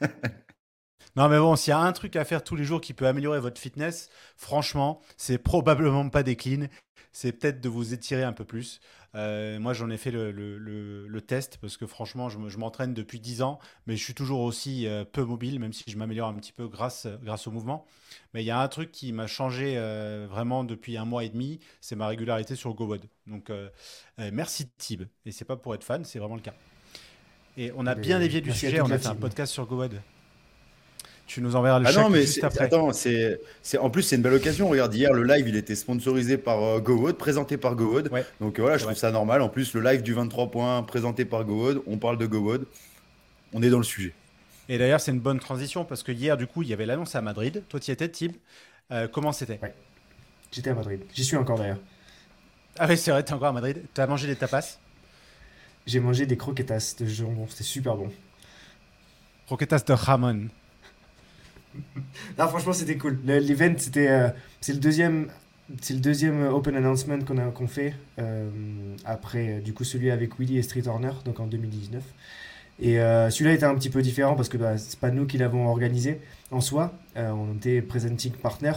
[1.16, 3.06] non, mais bon, s'il y a un truc à faire tous les jours qui peut
[3.06, 6.68] améliorer votre fitness, franchement, c'est probablement pas des cleans,
[7.12, 8.80] c'est peut-être de vous étirer un peu plus.
[9.16, 13.42] Euh, moi, j'en ai fait le, le, test parce que franchement, je, m'entraîne depuis 10
[13.42, 16.52] ans, mais je suis toujours aussi euh, peu mobile, même si je m'améliore un petit
[16.52, 17.86] peu grâce, grâce au mouvement.
[18.32, 21.28] Mais il y a un truc qui m'a changé euh, vraiment depuis un mois et
[21.28, 23.04] demi, c'est ma régularité sur GoWod.
[23.26, 23.50] Donc,
[24.18, 25.02] merci Tib.
[25.26, 26.54] Et c'est pas pour être fan, c'est vraiment le cas.
[27.56, 30.00] Et on a bien dévié du sujet, on a fait un podcast sur GoWod.
[31.30, 32.64] Tu nous enverras le ah non, mais juste après.
[32.64, 33.38] Attends, c'est,
[33.78, 34.68] en plus, c'est une belle occasion.
[34.68, 38.10] Regarde, hier, le live, il était sponsorisé par euh, GoWood, présenté par GoWood.
[38.40, 39.40] Donc voilà, je trouve ça normal.
[39.40, 42.66] En plus, le live du 23 points, présenté par GoWood, on parle de GoWood.
[43.52, 44.12] On est dans le sujet.
[44.68, 47.14] Et d'ailleurs, c'est une bonne transition parce que hier, du coup, il y avait l'annonce
[47.14, 47.62] à Madrid.
[47.68, 48.32] Toi, tu y étais, Tib.
[48.90, 49.60] Euh, comment c'était?
[49.62, 49.72] Ouais.
[50.50, 51.00] J'étais à Madrid.
[51.14, 51.78] J'y suis encore d'ailleurs.
[52.76, 53.80] Ah oui, c'est vrai, es encore à Madrid.
[53.94, 54.78] Tu as mangé des tapas?
[55.86, 57.46] J'ai mangé des croquetas de jambon.
[57.48, 58.10] C'était super bon.
[59.46, 60.48] Croquetas de jamon.
[62.38, 63.18] non, franchement, c'était cool.
[63.24, 64.28] L'event, c'était, euh,
[64.60, 65.28] c'est le deuxième,
[65.80, 68.48] c'est le deuxième open announcement qu'on a fait euh,
[69.04, 72.02] après, euh, du coup, celui avec Willy et Street Horner, donc en 2019.
[72.82, 75.68] Et celui-là était un petit peu différent parce que bah, c'est pas nous qui l'avons
[75.68, 76.18] organisé
[76.50, 76.94] en soi.
[77.14, 78.72] on était presenting partner.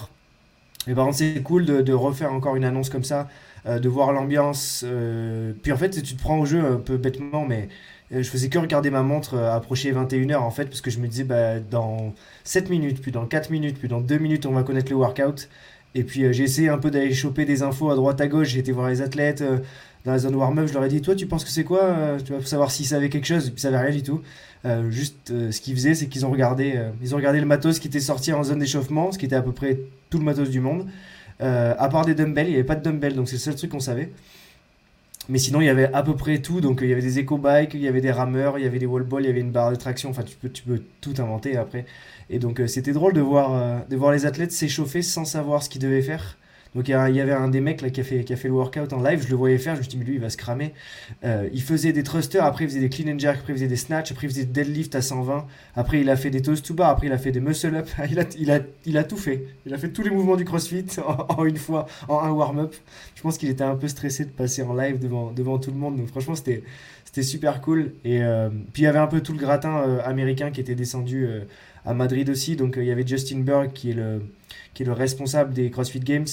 [0.88, 3.30] Mais par contre, c'est cool de, de, refaire encore une annonce comme ça,
[3.66, 4.84] de voir l'ambiance.
[5.62, 7.70] puis en fait, tu te prends au jeu un peu bêtement, mais
[8.14, 11.24] je faisais que regarder ma montre approcher 21h en fait, parce que je me disais,
[11.24, 14.92] bah, dans 7 minutes, puis dans 4 minutes, puis dans 2 minutes, on va connaître
[14.92, 15.50] le workout.
[15.96, 18.50] Et puis euh, j'ai essayé un peu d'aller choper des infos à droite à gauche.
[18.50, 19.60] J'ai été voir les athlètes euh,
[20.06, 20.68] dans la zone warm-up.
[20.68, 22.86] Je leur ai dit Toi, tu penses que c'est quoi euh, Tu vas savoir s'ils
[22.86, 23.54] savaient quelque chose.
[23.58, 24.22] Ça n'avait rien du tout.
[24.90, 28.00] juste ce qu'ils faisaient, c'est qu'ils ont, regardé, ils ont regardé le matos qui était
[28.00, 30.88] sorti en zone d'échauffement, ce qui était à peu près tout le matos du monde.
[31.40, 33.72] à part des dumbbells, il n'y avait pas de dumbbells, donc c'est le seul truc
[33.72, 34.12] qu'on savait.
[35.30, 36.62] Mais sinon, il y avait à peu près tout.
[36.62, 38.86] Donc, il y avait des éco-bikes, il y avait des rameurs, il y avait des
[38.86, 40.10] wall balls, il y avait une barre de traction.
[40.10, 41.86] Enfin, tu peux, tu peux tout inventer après.
[42.30, 45.64] Et donc euh, c'était drôle de voir, euh, de voir les athlètes s'échauffer sans savoir
[45.64, 46.38] ce qu'ils devaient faire.
[46.76, 48.54] Donc il y, avait un des mecs là, qui, a fait, qui a fait le
[48.56, 50.30] workout en live, je le voyais faire, je me suis dit mais lui il va
[50.30, 50.74] se cramer.
[51.24, 53.68] Euh, il faisait des thrusters, après il faisait des clean and jerk, après il faisait
[53.68, 55.46] des snatch, après il faisait des deadlift à 120,
[55.76, 57.88] après il a fait des toast to bar, après il a fait des muscle up,
[58.10, 59.46] il a, il a, il a tout fait.
[59.66, 60.86] Il a fait tous les mouvements du crossfit
[61.30, 62.74] en, une fois, en un warm-up.
[63.16, 65.78] Je pense qu'il était un peu stressé de passer en live devant, devant tout le
[65.78, 66.64] monde, donc franchement c'était
[67.22, 67.94] super cool.
[68.04, 68.22] Et
[68.74, 71.28] puis il y avait un peu tout le gratin américain qui était descendu
[71.86, 72.56] à Madrid aussi.
[72.56, 74.22] Donc euh, il y avait Justin Berg qui est le,
[74.74, 76.28] qui est le responsable des CrossFit Games.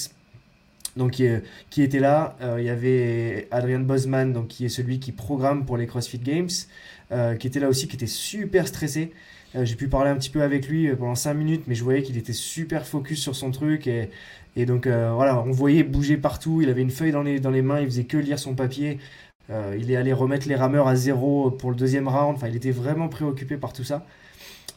[0.97, 1.21] Donc,
[1.69, 5.65] qui, était là, euh, il y avait Adrian Bosman, donc, qui est celui qui programme
[5.65, 6.49] pour les CrossFit Games,
[7.11, 9.11] euh, qui était là aussi, qui était super stressé.
[9.53, 12.17] J'ai pu parler un petit peu avec lui pendant 5 minutes, mais je voyais qu'il
[12.17, 13.85] était super focus sur son truc.
[13.85, 16.61] Et donc voilà, on voyait bouger partout.
[16.61, 18.97] Il avait une feuille dans les, dans les mains, il faisait que lire son papier.
[19.77, 22.37] il est allé remettre les rameurs à zéro pour le deuxième round.
[22.37, 24.05] Enfin, il était vraiment préoccupé par tout ça.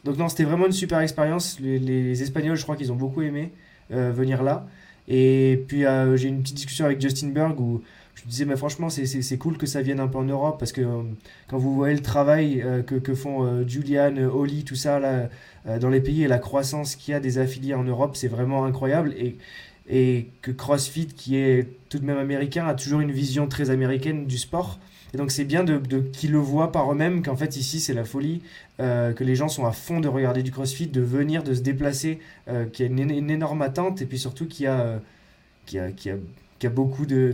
[0.03, 1.57] Donc non, c'était vraiment une super expérience.
[1.61, 3.53] Les, Espagnols, je crois qu'ils ont beaucoup aimé
[3.89, 4.67] venir là.
[5.07, 5.83] Et puis
[6.15, 7.81] j'ai eu une petite discussion avec Justin Berg où
[8.15, 10.81] je disais, mais franchement, c'est cool que ça vienne un peu en Europe parce que
[10.81, 11.03] euh,
[11.47, 15.29] quand vous voyez le travail euh, que, que, font euh, Julian, Oli, tout ça, là,
[15.79, 18.65] dans les pays et la croissance qu'il y a des affiliés en Europe, c'est vraiment
[18.65, 19.13] incroyable.
[19.17, 19.37] Et,
[19.87, 24.25] et que CrossFit, qui est tout de même américain, a toujours une vision très américaine
[24.25, 24.79] du sport.
[25.13, 28.03] Et donc c'est bien de, qu'ils le voient par eux-mêmes qu'en fait ici c'est la
[28.03, 28.41] folie,
[28.79, 32.19] que les gens sont à fond de regarder du CrossFit, de venir, de se déplacer,
[32.73, 34.99] qu'il y a une, énorme attente et puis surtout qu'il y a,
[35.65, 36.11] qu'il y a, qu'il
[36.63, 37.33] y a beaucoup de,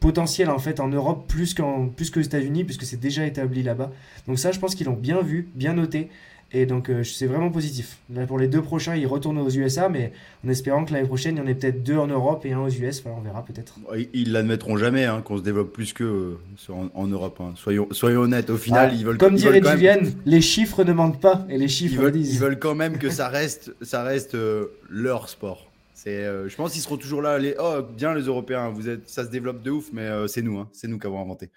[0.00, 3.90] potentiel en fait en Europe plus qu'en plus qu'aux États-Unis puisque c'est déjà établi là-bas.
[4.26, 6.08] Donc ça, je pense qu'ils l'ont bien vu, bien noté.
[6.50, 7.98] Et donc euh, c'est vraiment positif.
[8.12, 10.12] Là, pour les deux prochains, ils retournent aux USA, mais
[10.46, 12.60] en espérant que l'année prochaine, il y en ait peut-être deux en Europe et un
[12.60, 13.00] aux US.
[13.00, 13.74] Enfin, on verra peut-être.
[14.14, 16.36] Ils l'admettront jamais hein, qu'on se développe plus que
[16.68, 17.38] en, Europe.
[17.40, 17.52] Hein.
[17.56, 18.50] Soyons, soyons honnêtes.
[18.50, 19.18] Au final, ils veulent.
[19.18, 22.34] Comme dirait Julian, les chiffres ne mentent pas et les chiffres ils veulent, disent.
[22.34, 25.68] Ils veulent quand même que ça reste, ça reste euh, leur sport.
[26.08, 27.38] Euh, je pense qu'ils seront toujours là.
[27.38, 30.42] Les, oh, bien les Européens, vous êtes, ça se développe de ouf, mais euh, c'est
[30.42, 31.50] nous, hein, c'est nous qui avons inventé.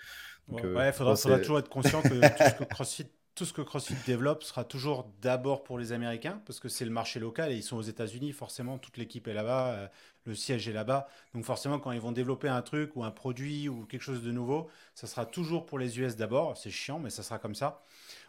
[0.48, 3.08] Donc, ouais, il euh, faudra, toujours être conscient que tout ce que CrossFit
[3.42, 6.92] tout ce que CrossFit développe sera toujours d'abord pour les Américains, parce que c'est le
[6.92, 9.90] marché local et ils sont aux États-Unis, forcément, toute l'équipe est là-bas,
[10.26, 11.08] le siège est là-bas.
[11.34, 14.32] Donc forcément, quand ils vont développer un truc ou un produit ou quelque chose de
[14.32, 16.56] nouveau, ça sera toujours pour les US d'abord.
[16.56, 17.82] C'est chiant, mais ça sera comme ça.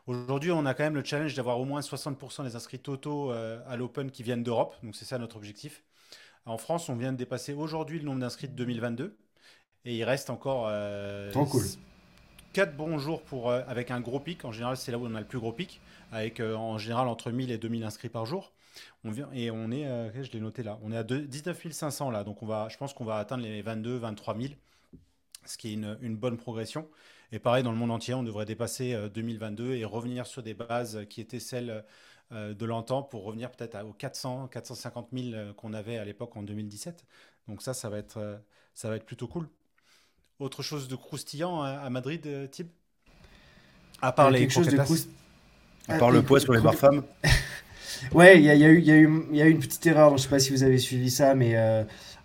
[0.07, 3.77] Aujourd'hui, on a quand même le challenge d'avoir au moins 60% des inscrits totaux à
[3.77, 4.77] l'Open qui viennent d'Europe.
[4.83, 5.83] Donc c'est ça notre objectif.
[6.47, 9.15] En France, on vient de dépasser aujourd'hui le nombre d'inscrits de 2022.
[9.85, 11.61] Et il reste encore euh, cool.
[12.53, 14.45] 4 bons jours pour, euh, avec un gros pic.
[14.45, 15.81] En général, c'est là où on a le plus gros pic,
[16.11, 18.53] avec euh, en général entre 1000 et 2000 inscrits par jour.
[19.05, 19.85] On vient, et on est,
[20.23, 22.25] je l'ai noté là, on est à 19 500 là.
[22.25, 24.55] Donc on va, je pense qu'on va atteindre les 22, 23 000,
[25.45, 26.89] ce qui est une, bonne progression.
[27.33, 31.05] Et pareil, dans le monde entier, on devrait dépasser 2022 et revenir sur des bases
[31.11, 31.85] qui étaient celles
[32.33, 36.43] euh, de l'entend pour revenir peut-être aux 400, 450 000 qu'on avait à l'époque en
[36.43, 37.05] 2017.
[37.47, 38.39] Donc ça, ça va être, euh,
[38.75, 39.49] ça va être plutôt cool.
[40.43, 42.66] Autre chose de croustillant à Madrid, euh, Tib
[44.01, 44.78] À part les chose de
[45.88, 47.03] À part le poids sur les barres femmes
[48.12, 50.40] Ouais, il y, y, y, y, a eu une petite erreur, je ne sais pas
[50.40, 51.57] si vous avez suivi ça, mais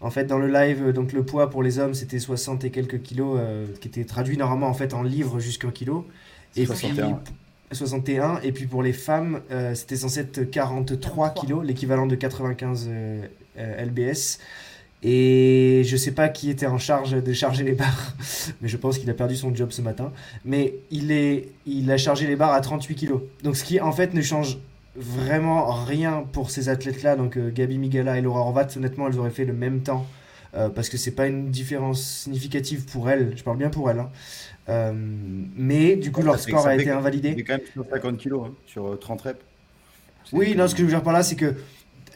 [0.01, 3.03] en fait dans le live, donc le poids pour les hommes c'était 60 et quelques
[3.03, 3.39] kilos,
[3.79, 6.07] qui était traduit normalement en fait en livres jusqu'un kilo.
[6.55, 7.21] Et 61.
[7.71, 8.39] 61.
[8.41, 13.27] Et puis pour les femmes, euh, c'était censé être 43 kilos, l'équivalent de 95 euh,
[13.57, 14.39] euh, LBS.
[15.03, 18.13] Et je sais pas qui était en charge de charger les barres,
[18.61, 20.11] mais je pense qu'il a perdu son job ce matin.
[20.43, 23.21] Mais il, est, il a chargé les barres à 38 kilos.
[23.43, 24.57] Donc ce qui en fait ne change
[24.95, 27.15] vraiment rien pour ces athlètes-là.
[27.15, 30.07] Donc Gabi Migala et Laura Horvat, honnêtement, elles auraient fait le même temps.
[30.73, 33.33] parce que c'est pas une différence significative pour elles.
[33.35, 33.99] Je parle bien pour elles.
[33.99, 34.09] Hein.
[34.69, 37.33] Euh, mais du coup, leur score a été invalidé.
[37.37, 39.39] Il quand même 50 kilos hein, sur 30 euh, reps.
[40.33, 41.55] Oui, non, ce que je veux dire par là, c'est que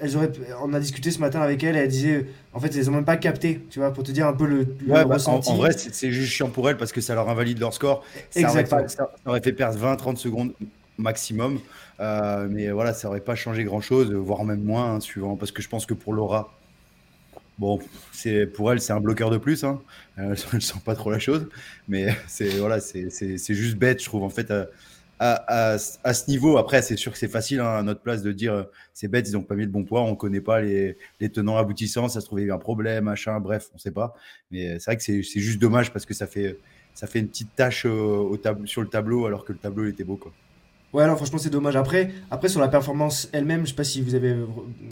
[0.02, 0.32] elles auraient,
[0.62, 3.06] on a discuté ce matin avec elle et elle disait, en fait, elles n'ont même
[3.06, 5.50] pas capté, tu vois, pour te dire un peu le, bah, ressenti.
[5.50, 8.04] En, vrai, c'est juste chiant pour elles parce que ça leur invalide leur score.
[8.32, 10.54] Ça aurait, ça aurait, fait perdre 20-30 secondes
[10.98, 11.60] maximum.
[12.00, 15.36] Euh, mais voilà, ça aurait pas changé grand chose, voire même moins, hein, suivant.
[15.36, 16.52] Parce que je pense que pour Laura,
[17.58, 17.80] Bon,
[18.12, 19.64] c'est pour elle, c'est un bloqueur de plus.
[19.64, 19.82] Hein.
[20.18, 21.48] Euh, elle ne sent pas trop la chose,
[21.88, 24.24] mais c'est voilà, c'est juste bête, je trouve.
[24.24, 24.52] En fait,
[25.24, 28.54] à, ce niveau, après, c'est sûr que c'est facile hein, à notre place de dire
[28.54, 28.64] euh,
[28.94, 30.98] c'est bête, ils n'ont pas mis le bon poids, on ne connaît pas les,
[31.32, 34.16] tenants aboutissants, ça se eu un problème, machin, bref, on ne sait pas.
[34.50, 36.58] Mais c'est vrai que c'est juste dommage parce que ça fait,
[36.96, 40.18] ça fait une petite tâche sur le tableau alors que le tableau était beau.
[40.18, 40.34] Quoi.
[40.94, 41.76] Ouais, alors franchement, c'est dommage.
[41.76, 44.36] Après, après, sur la performance elle-même, je sais pas si vous avez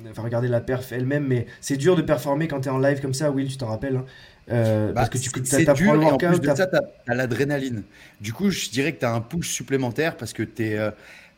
[0.10, 3.02] enfin, regardé la perf elle-même, mais c'est dur de performer quand tu es en live
[3.02, 3.98] comme ça, Will, tu t'en rappelles.
[3.98, 4.06] Hein.
[4.52, 6.76] Euh, bah, parce que tu c'est dur le workout, en plus de ça, tu
[7.12, 7.84] as, l'adrénaline.
[8.22, 10.78] Du coup, je dirais que tu as un push supplémentaire parce que tu es.
[10.78, 10.92] Euh,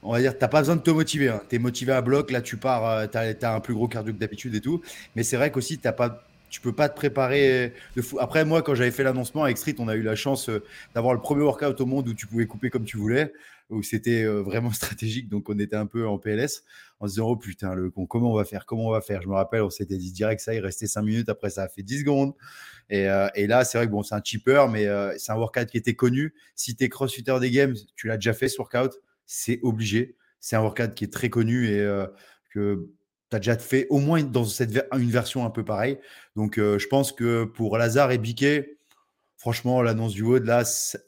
[0.04, 1.30] on va dire, t'as pas besoin de te motiver.
[1.30, 1.42] Hein.
[1.50, 4.14] Tu es motivé à bloc, là tu pars, euh, tu as, un plus gros cardio
[4.14, 4.82] que d'habitude et tout.
[5.16, 8.20] Mais c'est vrai qu'aussi, t'as pas, tu peux pas te préparer de fou.
[8.20, 10.50] Après, moi, quand j'avais fait l'annoncement avec Street, on a eu la chance
[10.94, 13.34] d'avoir le premier workout au monde où tu pouvais couper comme tu voulais
[13.70, 15.30] où c'était vraiment stratégique.
[15.30, 16.64] Donc, on était un peu en PLS
[17.00, 19.22] en se disant Oh putain, le con, comment on va faire Comment on va faire?
[19.22, 21.30] Je me rappelle, on s'était dit direct ça, il restait 5 minutes.
[21.30, 22.34] Après, ça a fait 10 secondes.
[22.90, 24.86] Et, et là, c'est vrai que bon, c'est un cheaper, mais
[25.18, 26.34] c'est un workout qui était connu.
[26.56, 30.18] Si tu es crossfitter des games, tu l'as déjà fait ce workout, c'est obligé.
[30.42, 32.06] C'est un workout qui est très connu et
[32.50, 32.90] que
[33.32, 35.98] tu as déjà fait au moins dans cette une version un peu pareille.
[36.36, 38.78] Donc, je pense que pour Lazare et Biquet,
[39.38, 40.64] Franchement, l'annonce du WOD, là,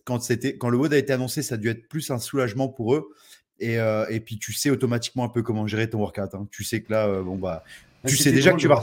[0.06, 0.18] quand,
[0.58, 3.12] quand le WOD a été annoncé, ça a dû être plus un soulagement pour eux.
[3.60, 3.76] Et,
[4.10, 6.34] et, puis tu sais automatiquement un peu comment gérer ton workout.
[6.34, 6.48] Hein.
[6.50, 7.64] Tu sais que là, bon bah,
[8.08, 8.82] tu sais déjà que tu vas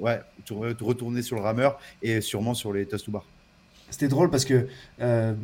[0.00, 0.20] ouais,
[0.80, 3.24] retourner sur le rameur et sûrement sur les toast to bar.
[3.90, 4.66] C'était drôle parce que,
[5.00, 5.34] euh,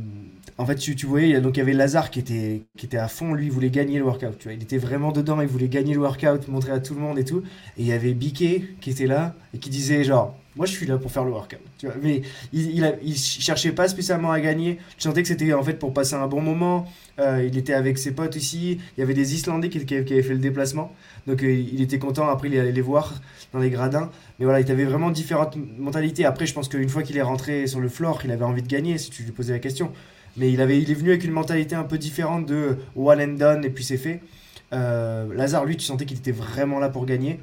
[0.56, 3.08] en fait, tu, tu voyais, donc il y avait Lazare qui était, qui était à
[3.08, 4.38] fond, lui, il voulait gagner le workout.
[4.38, 7.00] Tu vois, il était vraiment dedans, il voulait gagner le workout, montrer à tout le
[7.00, 7.42] monde et tout.
[7.76, 10.86] Et il y avait Biquet qui était là et qui disait, genre, moi je suis
[10.86, 11.60] là pour faire le workout.
[11.78, 12.22] Tu vois, mais
[12.52, 14.78] il, il, cherchait pas spécialement à gagner.
[14.96, 16.90] Je sentais que c'était en fait pour passer un bon moment.
[17.18, 18.80] Euh, il était avec ses potes ici.
[18.96, 20.92] Il y avait des Islandais qui, qui avaient fait le déplacement.
[21.26, 22.28] Donc euh, il était content.
[22.28, 23.14] Après, il allait les voir
[23.52, 24.10] dans les gradins.
[24.38, 26.24] Mais voilà, il avait vraiment différentes mentalités.
[26.24, 28.68] Après, je pense qu'une fois qu'il est rentré sur le floor, il avait envie de
[28.68, 29.92] gagner, si tu lui posais la question.
[30.36, 33.34] Mais il, avait, il est venu avec une mentalité un peu différente de one and
[33.34, 34.20] done et puis c'est fait.
[34.72, 37.40] Euh, Lazare, lui, tu sentais qu'il était vraiment là pour gagner.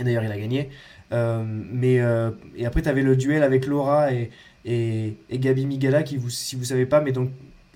[0.00, 0.70] Et d'ailleurs, il a gagné.
[1.12, 4.30] Euh, mais, euh, et après, tu avais le duel avec Laura et,
[4.64, 7.30] et, Gabi Migala, qui, vous, si vous savez pas, mais donc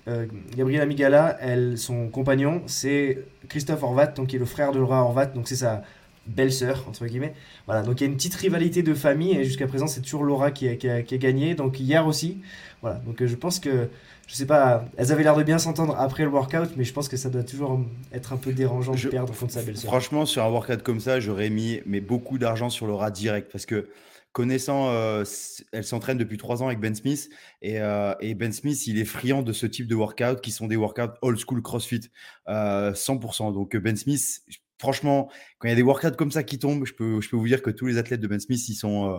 [0.07, 0.25] euh,
[0.55, 3.19] Gabriela Migala, elle, son compagnon, c'est
[3.49, 5.83] Christophe Horvat, donc qui est le frère de Laura Horvat, donc c'est sa
[6.27, 7.33] belle-sœur, entre guillemets.
[7.65, 10.23] Voilà, donc il y a une petite rivalité de famille, et jusqu'à présent, c'est toujours
[10.23, 12.39] Laura qui a, qui, a, gagné, donc hier aussi.
[12.81, 13.89] Voilà, donc je pense que
[14.27, 17.09] je sais pas, elles avaient l'air de bien s'entendre après le workout, mais je pense
[17.09, 17.81] que ça doit toujours
[18.13, 19.91] être un peu dérangeant de perdre au fond de sa belle-sœur.
[19.91, 23.65] Franchement, sur un workout comme ça, j'aurais mis mais beaucoup d'argent sur Laura direct parce
[23.65, 23.89] que
[24.31, 25.23] connaissant, euh,
[25.71, 27.29] elle s'entraîne depuis trois ans avec Ben Smith
[27.61, 30.67] et, euh, et, Ben Smith, il est friand de ce type de workout qui sont
[30.67, 32.09] des workouts old school CrossFit,
[32.47, 33.53] euh, 100%.
[33.53, 34.41] Donc Ben Smith,
[34.79, 37.37] franchement, quand il y a des workouts comme ça qui tombent, je peux, je peux
[37.37, 39.17] vous dire que tous les athlètes de Ben Smith, ils sont euh,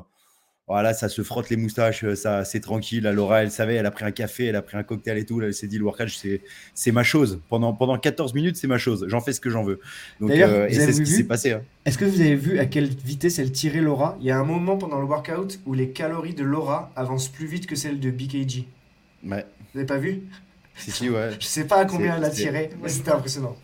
[0.66, 3.04] voilà, ça se frotte les moustaches, euh, ça, c'est tranquille.
[3.04, 5.42] Laura, elle savait, elle a pris un café, elle a pris un cocktail et tout.
[5.42, 6.40] elle s'est dit, le workout, c'est,
[6.72, 7.42] c'est ma chose.
[7.50, 9.04] Pendant, pendant 14 minutes, c'est ma chose.
[9.08, 9.80] J'en fais ce que j'en veux.
[10.20, 11.52] Donc, euh, et c'est ce qui s'est passé.
[11.52, 11.62] Hein.
[11.84, 14.16] Est-ce que vous avez vu à quelle vitesse elle tirait Laura?
[14.20, 17.46] Il y a un moment pendant le workout où les calories de Laura avancent plus
[17.46, 18.64] vite que celles de BKG.
[19.26, 19.44] Ouais.
[19.74, 20.22] Vous n'avez pas vu?
[20.76, 21.32] Si, si, ouais.
[21.38, 23.56] Je sais pas à combien elle a tiré, mais c'était impressionnant.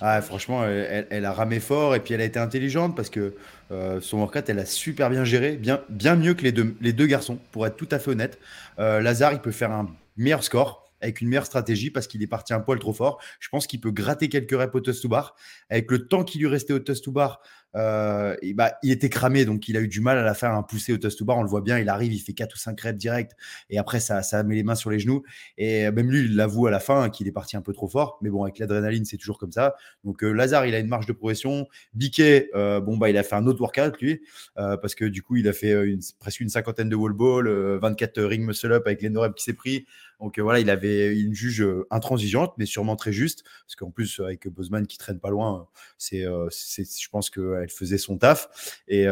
[0.00, 3.34] Ah, franchement, elle, a ramé fort et puis elle a été intelligente parce que
[3.70, 6.52] euh, son workout, elle a super bien géré, bien, mieux que les
[6.92, 8.38] deux, garçons, pour être tout à fait honnête.
[8.78, 12.28] Euh, Lazare, il peut faire un meilleur score avec une meilleure stratégie parce qu'il est
[12.28, 13.20] parti un poil trop fort.
[13.40, 15.36] Je pense qu'il peut gratter quelques reps au toast to bar.
[15.70, 17.40] Avec le temps qui lui restait au toast to bar,
[17.76, 20.62] euh, bah, il était cramé, donc il a eu du mal à la faire un
[20.62, 21.38] pousser au toast to bar.
[21.38, 23.32] On le voit bien, il arrive, il fait 4 ou 5 reps direct,
[23.70, 25.22] et après ça, met les mains sur les genoux.
[25.56, 28.18] Et même lui, il l'avoue à la fin qu'il est parti un peu trop fort,
[28.22, 29.74] mais bon, avec l'adrénaline, c'est toujours comme ça.
[30.04, 31.66] Donc euh, Lazare, il a une marge de progression.
[31.94, 34.20] Biquet, euh, bon bah, il a fait un autre workout lui,
[34.54, 35.74] parce que du coup, il a fait
[36.18, 37.48] presque une cinquantaine de wall ball,
[37.80, 39.86] 24 ring muscle up avec les qui s'est pris.
[40.20, 44.48] Donc voilà, il avait une juge intransigeante, mais sûrement très juste, parce qu'en plus avec
[44.48, 48.48] Bosman qui traîne pas loin, c'est, je pense qu'elle faisait son taf.
[48.88, 49.06] Et,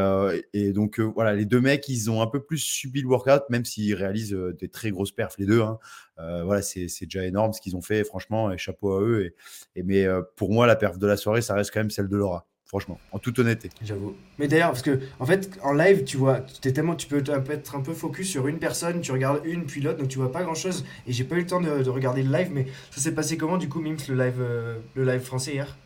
[0.52, 3.64] et donc voilà, les deux mecs, ils ont un peu plus subi le workout, même
[3.64, 5.62] s'ils réalisent des très grosses perfs les deux.
[5.62, 5.78] Hein.
[6.16, 9.32] voilà, c'est, déjà énorme ce qu'ils ont fait, franchement, et chapeau à eux.
[9.74, 12.16] Et, mais pour moi, la perf de la soirée, ça reste quand même celle de
[12.16, 13.70] Laura franchement, en toute honnêteté.
[13.82, 14.16] J'avoue.
[14.38, 17.76] Mais d'ailleurs, parce que en fait, en live, tu vois, es tellement, tu peux être
[17.76, 20.42] un peu focus sur une personne, tu regardes une puis l'autre, donc tu vois pas
[20.42, 20.84] grand chose.
[21.06, 23.56] Et j'ai pas eu le temps de, regarder le live, mais ça s'est passé comment
[23.56, 25.76] du coup, Mims, le live, euh, le live français hier?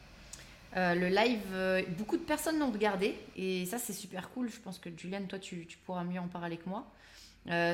[0.76, 4.50] Euh, le live, euh, beaucoup de personnes l'ont regardé et ça c'est super cool.
[4.50, 6.86] Je pense que Juliane, toi tu, pourras mieux en parler que moi.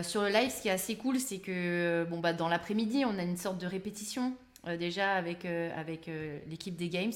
[0.02, 3.18] sur le live, ce qui est assez cool, c'est que bon, bah, dans l'après-midi, on
[3.18, 4.34] a une sorte de répétition
[4.78, 6.10] déjà avec, avec
[6.48, 7.12] l'équipe des Games.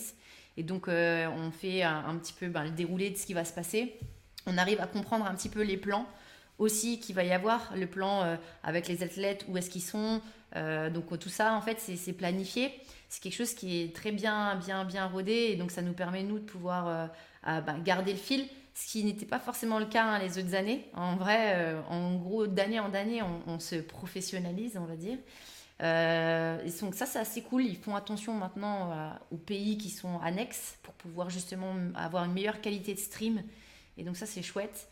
[0.56, 3.46] Et donc, euh, on fait un, petit peu ben, le déroulé de ce qui va
[3.46, 3.96] se passer.
[4.46, 6.06] On arrive à comprendre un petit peu les plans
[6.58, 10.20] aussi qu'il va y avoir, le plan euh, avec les athlètes, où est-ce qu'ils sont.
[10.56, 12.72] Euh, donc, tout ça, en fait, c'est planifié.
[13.10, 15.50] C'est quelque chose qui est très bien, bien, bien rodé.
[15.50, 17.10] Et donc, ça nous permet, nous, de pouvoir
[17.44, 20.86] ben, garder le fil ce qui n'était pas forcément le cas hein, les autres années.
[20.94, 25.18] En vrai, en gros, d'année en année, on, se professionnalise, on va dire.
[25.82, 27.64] Euh, donc ça, c'est assez cool.
[27.64, 32.32] Ils font attention maintenant euh, aux pays qui sont annexes pour pouvoir justement avoir une
[32.32, 33.42] meilleure qualité de stream.
[33.96, 34.88] Et donc ça, c'est chouette.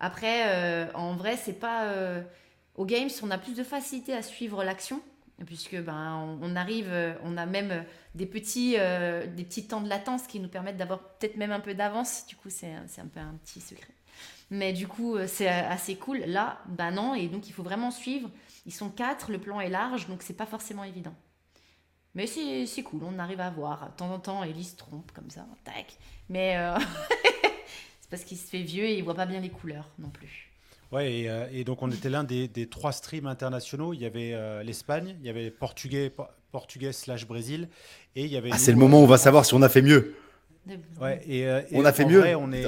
[0.00, 1.92] Après, euh, en vrai, c'est pas...
[2.76, 5.00] au Games, on a plus de facilité à suivre l'action
[5.46, 6.90] puisque ben on, arrive,
[7.24, 11.36] on a même des petits, des petits temps de latence qui nous permettent d'avoir peut-être
[11.36, 12.26] même un peu d'avance.
[12.26, 13.92] Du coup, c'est un peu un petit secret.
[14.50, 16.18] Mais du coup, c'est assez cool.
[16.18, 18.30] Là, ben non, et donc il faut vraiment suivre.
[18.66, 21.14] Ils sont quatre, le plan est large, donc c'est pas forcément évident.
[22.14, 23.90] Mais c'est cool, on arrive à voir.
[23.90, 25.96] De temps en temps, Ellie se trompe comme ça, tac.
[26.28, 26.78] Mais euh,
[28.00, 30.51] c'est parce qu'il se fait vieux et il voit pas bien les couleurs non plus.
[30.92, 33.94] Ouais, et, euh, donc on était l'un des, trois streams internationaux.
[33.94, 36.12] Il y avait euh, l'Espagne, il y avait Portugais,
[36.52, 37.68] Portugais slash Brésil,
[38.14, 38.50] et il y avait.
[38.52, 40.14] Ah, c'est le moment où on va savoir si on a fait mieux.
[41.00, 42.22] Ouais, et, on a fait mieux.
[42.36, 42.66] on est.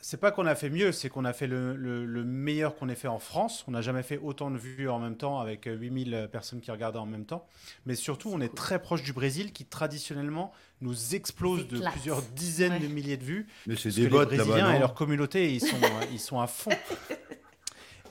[0.00, 3.08] c'est pas qu'on a fait mieux, c'est qu'on a fait le, meilleur qu'on ait fait
[3.08, 3.64] en France.
[3.66, 6.70] On n'a jamais fait autant de vues en même temps avec 8000 euh, personnes qui
[6.70, 7.46] regardaient en même temps.
[7.86, 10.52] Mais surtout, on est très proche du Brésil qui traditionnellement
[10.82, 13.46] nous explose de plusieurs dizaines de milliers de vues.
[13.66, 15.80] Mais c'est des bots, Les Brésiliens et leur communauté, ils sont,
[16.12, 16.70] ils sont à fond.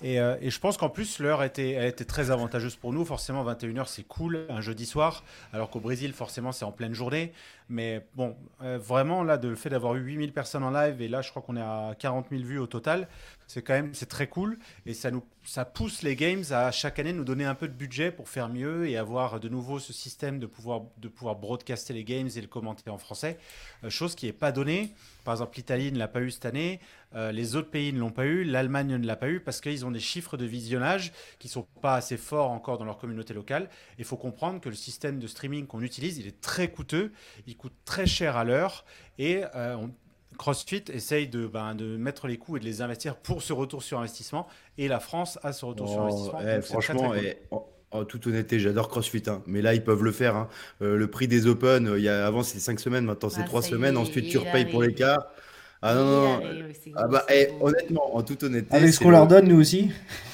[0.03, 3.05] Euh, et, je pense qu'en plus, l'heure était, très avantageuse pour nous.
[3.05, 5.23] Forcément, 21h, c'est cool, un jeudi soir.
[5.53, 7.31] Alors qu'au Brésil, forcément, c'est en pleine journée.
[7.69, 11.07] Mais bon, euh, vraiment, là, de, le fait d'avoir eu 8000 personnes en live, et
[11.07, 13.07] là, je crois qu'on est à 40 000 vues au total,
[13.47, 14.57] c'est quand même très cool.
[14.85, 17.73] Et ça, nous, ça pousse les games à chaque année nous donner un peu de
[17.73, 21.93] budget pour faire mieux et avoir de nouveau ce système de pouvoir, de pouvoir broadcaster
[21.93, 23.37] les games et le commenter en français.
[23.83, 24.93] Euh, chose qui n'est pas donnée.
[25.23, 26.79] Par exemple, l'Italie ne l'a pas eu cette année.
[27.15, 29.85] Euh, les autres pays ne l'ont pas eu, l'Allemagne ne l'a pas eu parce qu'ils
[29.85, 33.69] ont des chiffres de visionnage qui sont pas assez forts encore dans leur communauté locale.
[33.97, 37.11] Il faut comprendre que le système de streaming qu'on utilise, il est très coûteux,
[37.47, 38.85] il coûte très cher à l'heure
[39.17, 39.77] et euh,
[40.37, 43.83] CrossFit essaye de, ben, de mettre les coûts et de les investir pour ce retour
[43.83, 44.47] sur investissement
[44.77, 46.39] et la France a ce retour sur oh, investissement.
[46.41, 47.37] Eh, franchement, et,
[47.91, 49.41] en, toute honnêteté, j'adore CrossFit, hein.
[49.47, 50.35] mais là ils peuvent le faire.
[50.35, 50.47] Hein.
[50.81, 53.61] Euh, le prix des Open, il y a, avant c'était 5 semaines, maintenant c'est 3
[53.63, 55.27] ah, semaines, ensuite tu repayes pour l'écart.
[55.81, 56.43] Ah non, non.
[56.95, 58.75] Ah bah, eh, honnêtement, en toute honnêteté.
[58.75, 59.91] Avec ce qu'on leur donne, nous aussi.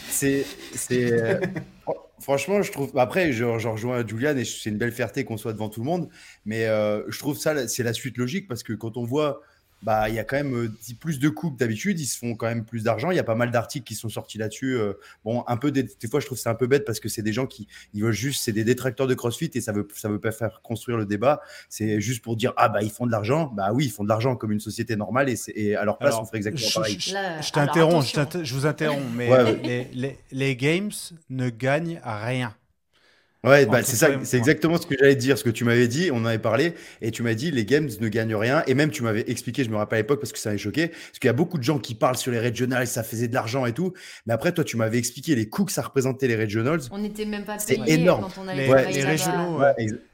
[0.09, 0.45] C'est.
[0.91, 1.39] Euh,
[2.19, 2.91] franchement, je trouve.
[2.97, 6.09] Après, je, rejoins Julian et c'est une belle fierté qu'on soit devant tout le monde.
[6.45, 9.41] Mais euh, je trouve ça, c'est la suite logique parce que quand on voit
[9.83, 12.47] bah, il y a quand même euh, plus de coupes d'habitude, ils se font quand
[12.47, 13.11] même plus d'argent.
[13.11, 14.75] Il y a pas mal d'articles qui sont sortis là-dessus.
[14.75, 17.09] Euh, bon, un peu des, des, fois, je trouve c'est un peu bête parce que
[17.09, 19.87] c'est des gens qui ils veulent juste, c'est des détracteurs de CrossFit et ça veut
[19.93, 21.41] ça veut pas faire construire le débat.
[21.69, 23.51] C'est juste pour dire ah bah ils font de l'argent.
[23.55, 26.15] Bah oui, ils font de l'argent comme une société normale et, et à leur place
[26.19, 26.97] on ferait exactement pareil.
[26.99, 28.13] Je, t'interromps,
[28.43, 30.91] je, vous interromps, mais les, les, les games
[31.29, 32.55] ne gagnent à rien.
[33.47, 36.09] Ouais, bah, c'est ça, c'est exactement ce que j'allais dire, ce que tu m'avais dit,
[36.11, 38.89] on en avait parlé, et tu m'as dit les games ne gagnent rien, et même
[38.91, 41.27] tu m'avais expliqué, je me rappelle à l'époque parce que ça m'avait choqué, parce qu'il
[41.27, 43.73] y a beaucoup de gens qui parlent sur les regionals, ça faisait de l'argent et
[43.73, 43.93] tout,
[44.25, 46.81] mais après toi tu m'avais expliqué les coûts que ça représentait les regionals.
[46.91, 48.23] On n'était même pas payé énorme.
[48.23, 49.61] quand on avait les, les régionaux,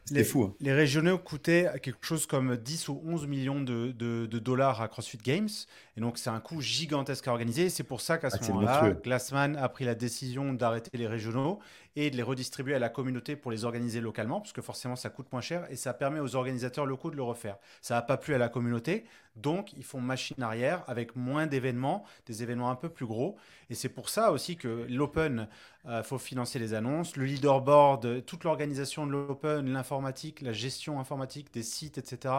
[0.05, 0.43] c'était fou.
[0.43, 0.55] Hein.
[0.59, 5.17] Les régionaux coûtaient quelque chose comme 10 ou 11 millions de, de, dollars à CrossFit
[5.17, 5.49] Games.
[5.95, 7.69] Et donc, c'est un coût gigantesque à organiser.
[7.69, 11.59] C'est pour ça qu'à ce ah, moment-là, Glassman a pris la décision d'arrêter les régionaux
[11.95, 15.09] et de les redistribuer à la communauté pour les organiser localement, parce que forcément, ça
[15.09, 17.57] coûte moins cher et ça permet aux organisateurs locaux de le refaire.
[17.81, 19.05] Ça n'a pas plu à la communauté,
[19.35, 23.37] donc ils font machine arrière avec moins d'événements, des événements un peu plus gros.
[23.69, 25.47] Et c'est pour ça aussi que l'Open,
[25.85, 30.99] il euh, faut financer les annonces, le leaderboard, toute l'organisation de l'Open, l'informatique, la gestion
[30.99, 32.33] informatique des sites, etc.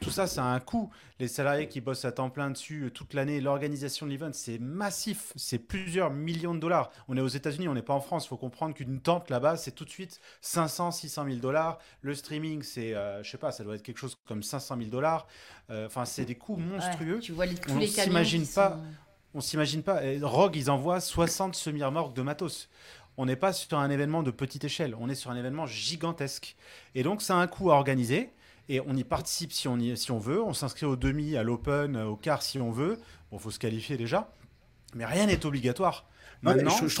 [0.00, 0.90] Tout ça, ça a un coût.
[1.20, 4.58] Les salariés qui bossent à temps plein dessus euh, toute l'année, l'organisation de l'event, c'est
[4.58, 5.32] massif.
[5.36, 6.90] C'est plusieurs millions de dollars.
[7.08, 8.24] On est aux États-Unis, on n'est pas en France.
[8.26, 11.78] Il faut comprendre qu'une tente là-bas, c'est tout de suite 500, 600 000 dollars.
[12.00, 14.90] Le streaming, c'est, euh, je sais pas, ça doit être quelque chose comme 500 000
[14.90, 15.26] dollars.
[15.70, 17.20] Enfin, c'est des coûts monstrueux.
[17.20, 18.80] tu vois les, tous on les s'imagine pas.
[19.34, 20.00] On s'imagine pas.
[20.22, 22.68] Rogue, ils envoient 60 semi-remorques de matos.
[23.18, 26.56] On n'est pas sur un événement de petite échelle, on est sur un événement gigantesque.
[26.94, 28.30] Et donc, ça a un coût à organiser.
[28.70, 30.42] Et on y participe si on, y, si on veut.
[30.42, 32.98] On s'inscrit au demi, à l'open, au quart si on veut.
[33.30, 34.30] Bon, faut se qualifier déjà.
[34.94, 36.07] Mais rien n'est obligatoire
[36.44, 36.94] je,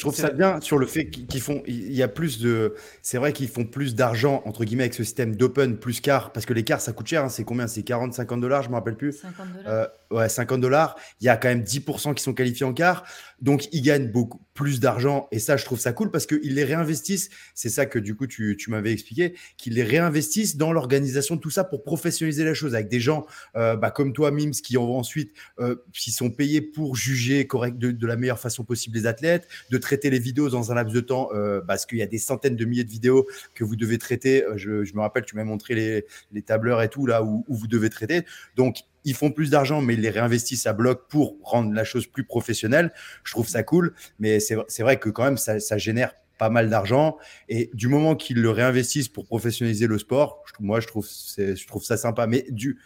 [0.00, 3.32] trouve, ça bien sur le fait qu'ils font, il y a plus de, c'est vrai
[3.32, 6.64] qu'ils font plus d'argent entre guillemets avec ce système d'open plus car, parce que les
[6.64, 7.28] cars ça coûte cher, hein.
[7.28, 7.66] c'est combien?
[7.66, 9.12] C'est 40, 50 dollars, je me rappelle plus.
[9.12, 9.72] 50 dollars.
[9.72, 10.96] Euh, ouais, 50 dollars.
[11.20, 13.04] Il y a quand même 10% qui sont qualifiés en car,
[13.40, 16.64] donc ils gagnent beaucoup plus d'argent et ça je trouve ça cool parce qu'ils les
[16.64, 17.30] réinvestissent.
[17.54, 21.40] C'est ça que du coup tu, tu m'avais expliqué, qu'ils les réinvestissent dans l'organisation de
[21.40, 24.76] tout ça pour professionnaliser la chose avec des gens euh, bah, comme toi Mims qui
[24.76, 29.06] en ensuite, euh, qui sont payés pour juger correct de, la meilleure façon possible les
[29.06, 32.06] athlètes, de traiter les vidéos dans un laps de temps, euh, parce qu'il y a
[32.06, 34.44] des centaines de milliers de vidéos que vous devez traiter.
[34.44, 37.66] Euh, je, me rappelle, tu m'as montré les, les, tableurs et tout, là, où, vous
[37.66, 38.24] devez traiter.
[38.56, 42.06] Donc, ils font plus d'argent, mais ils les réinvestissent à bloc pour rendre la chose
[42.06, 42.92] plus professionnelle.
[43.24, 46.70] Je trouve ça cool, mais c'est vrai que quand même, ça, ça génère pas mal
[46.70, 47.18] d'argent.
[47.48, 51.84] Et du moment qu'ils le réinvestissent pour professionnaliser le sport, moi, je trouve, je trouve
[51.84, 52.26] ça sympa.
[52.26, 52.78] Mais du,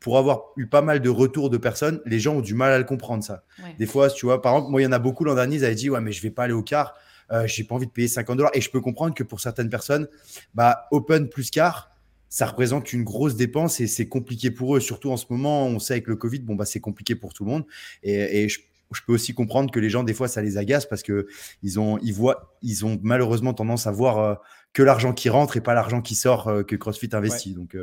[0.00, 2.78] pour avoir eu pas mal de retours de personnes, les gens ont du mal à
[2.78, 3.44] le comprendre, ça.
[3.78, 5.64] Des fois, tu vois, par exemple, moi, il y en a beaucoup l'an dernier, ils
[5.64, 6.94] avaient dit, ouais, mais je vais pas aller au car,
[7.32, 8.52] euh, j'ai pas envie de payer 50 dollars.
[8.54, 10.08] Et je peux comprendre que pour certaines personnes,
[10.54, 11.90] bah, open plus car,
[12.28, 14.80] ça représente une grosse dépense et c'est compliqué pour eux.
[14.80, 17.44] Surtout en ce moment, on sait avec le Covid, bon, bah, c'est compliqué pour tout
[17.44, 17.64] le monde.
[18.02, 18.60] Et, je,
[19.06, 21.26] peux aussi comprendre que les gens, des fois, ça les agace parce que
[21.62, 24.34] ils ont, ils voient, ils ont malheureusement tendance à voir euh,
[24.78, 27.52] que l'argent qui rentre et pas l'argent qui sort que CrossFit investit.
[27.52, 27.76] Donc,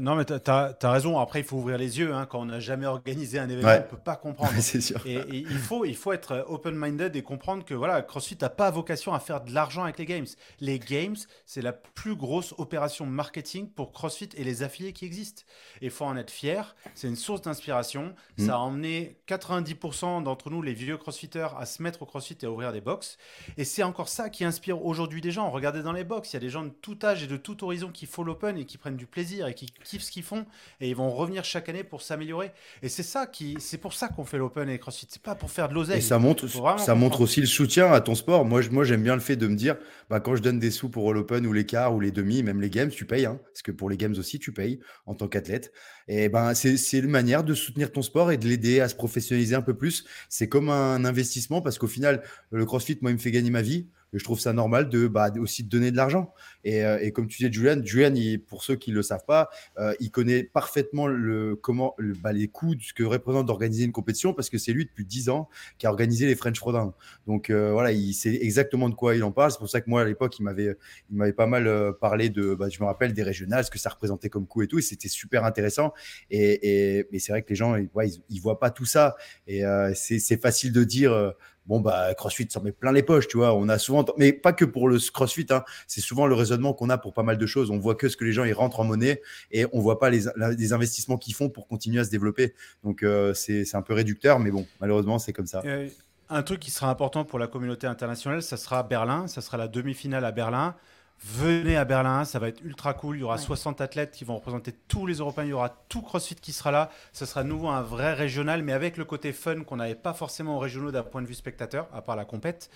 [0.00, 1.20] Non, mais tu as, raison.
[1.20, 2.12] Après, il faut ouvrir les yeux.
[2.12, 2.26] Hein.
[2.28, 4.50] Quand on n'a jamais organisé un événement, on ne peut pas comprendre.
[4.58, 5.00] c'est sûr.
[5.06, 9.14] Et, il, faut, il faut être open-minded et comprendre que voilà, CrossFit n'a pas vocation
[9.14, 10.26] à faire de l'argent avec les games.
[10.58, 11.14] Les games,
[11.46, 15.42] c'est la plus grosse opération marketing pour CrossFit et les affiliés qui existent.
[15.82, 16.74] Et il faut en être fier.
[16.96, 18.12] C'est une source d'inspiration.
[18.38, 22.46] Ça a emmené 90% d'entre nous, les vieux crossfitters, à se mettre au crossfit et
[22.46, 23.18] à ouvrir des box.
[23.56, 25.48] Et c'est encore ça qui inspire aujourd'hui des gens.
[25.48, 27.64] Regardez dans les box, il y a des gens de tout âge et de tout
[27.64, 30.46] horizon qui font l'open et qui prennent du plaisir et qui kiffent ce qu'ils font.
[30.80, 32.52] Et ils vont revenir chaque année pour s'améliorer.
[32.82, 35.06] Et c'est ça qui, c'est pour ça qu'on fait l'open et crossfit.
[35.08, 35.98] C'est pas pour faire de l'oseille.
[35.98, 36.48] Et ça montre,
[36.78, 38.44] ça montre aussi le soutien à ton sport.
[38.44, 39.76] Moi, moi j'aime bien le fait de me dire,
[40.10, 42.60] bah, quand je donne des sous pour l'open ou les quarts ou les demi, même
[42.60, 43.26] les games, tu payes.
[43.26, 45.72] Hein, parce que pour les games aussi, tu payes en tant qu'athlète.
[46.08, 49.54] Et ben, c'est une manière de soutenir ton sport et de l'aider à se professionnaliser
[49.54, 50.04] un peu plus.
[50.28, 53.62] C'est comme un investissement parce qu'au final, le CrossFit, moi, il me fait gagner ma
[53.62, 53.88] vie
[54.18, 56.32] je trouve ça normal de bah, aussi de donner de l'argent.
[56.64, 58.14] Et, euh, et, comme tu disais, Julian, Julian,
[58.46, 62.32] pour ceux qui ne le savent pas, euh, il connaît parfaitement le, comment, le, bah,
[62.32, 65.28] les coûts de ce que représente d'organiser une compétition parce que c'est lui depuis 10
[65.28, 65.48] ans
[65.78, 66.94] qui a organisé les French Frodin.
[67.26, 69.50] Donc euh, voilà, il sait exactement de quoi il en parle.
[69.50, 70.76] C'est pour ça que moi, à l'époque, il m'avait,
[71.10, 73.90] il m'avait pas mal parlé de, bah, je me rappelle, des régionales, ce que ça
[73.90, 74.78] représentait comme coût et tout.
[74.78, 75.92] Et c'était super intéressant.
[76.30, 79.16] Et, et, c'est vrai que les gens, ouais, ils, voient pas tout ça.
[79.46, 79.62] Et
[79.94, 81.34] c'est facile de dire
[81.66, 83.54] bon bah CrossFit s'en met plein les poches, tu vois.
[83.54, 85.64] On a souvent, mais pas que pour le CrossFit, hein.
[85.86, 87.70] c'est souvent le raisonnement qu'on a pour pas mal de choses.
[87.70, 90.10] On voit que ce que les gens ils rentrent en monnaie et on voit pas
[90.10, 90.28] les,
[90.72, 92.54] investissements qu'ils font pour continuer à se développer.
[92.82, 95.62] Donc euh, c'est un peu réducteur, mais bon, malheureusement c'est comme ça.
[95.64, 95.88] Euh,
[96.30, 99.68] un truc qui sera important pour la communauté internationale, ça sera Berlin, ça sera la
[99.68, 100.74] demi-finale à Berlin.
[101.22, 103.16] Venez à Berlin, ça va être ultra cool.
[103.16, 105.44] Il y aura 60 athlètes qui vont représenter tous les Européens.
[105.44, 106.90] Il y aura tout CrossFit qui sera là.
[107.12, 110.12] Ce sera de nouveau un vrai régional, mais avec le côté fun qu'on n'avait pas
[110.12, 112.68] forcément au régionaux d'un point de vue spectateur, à part la compète.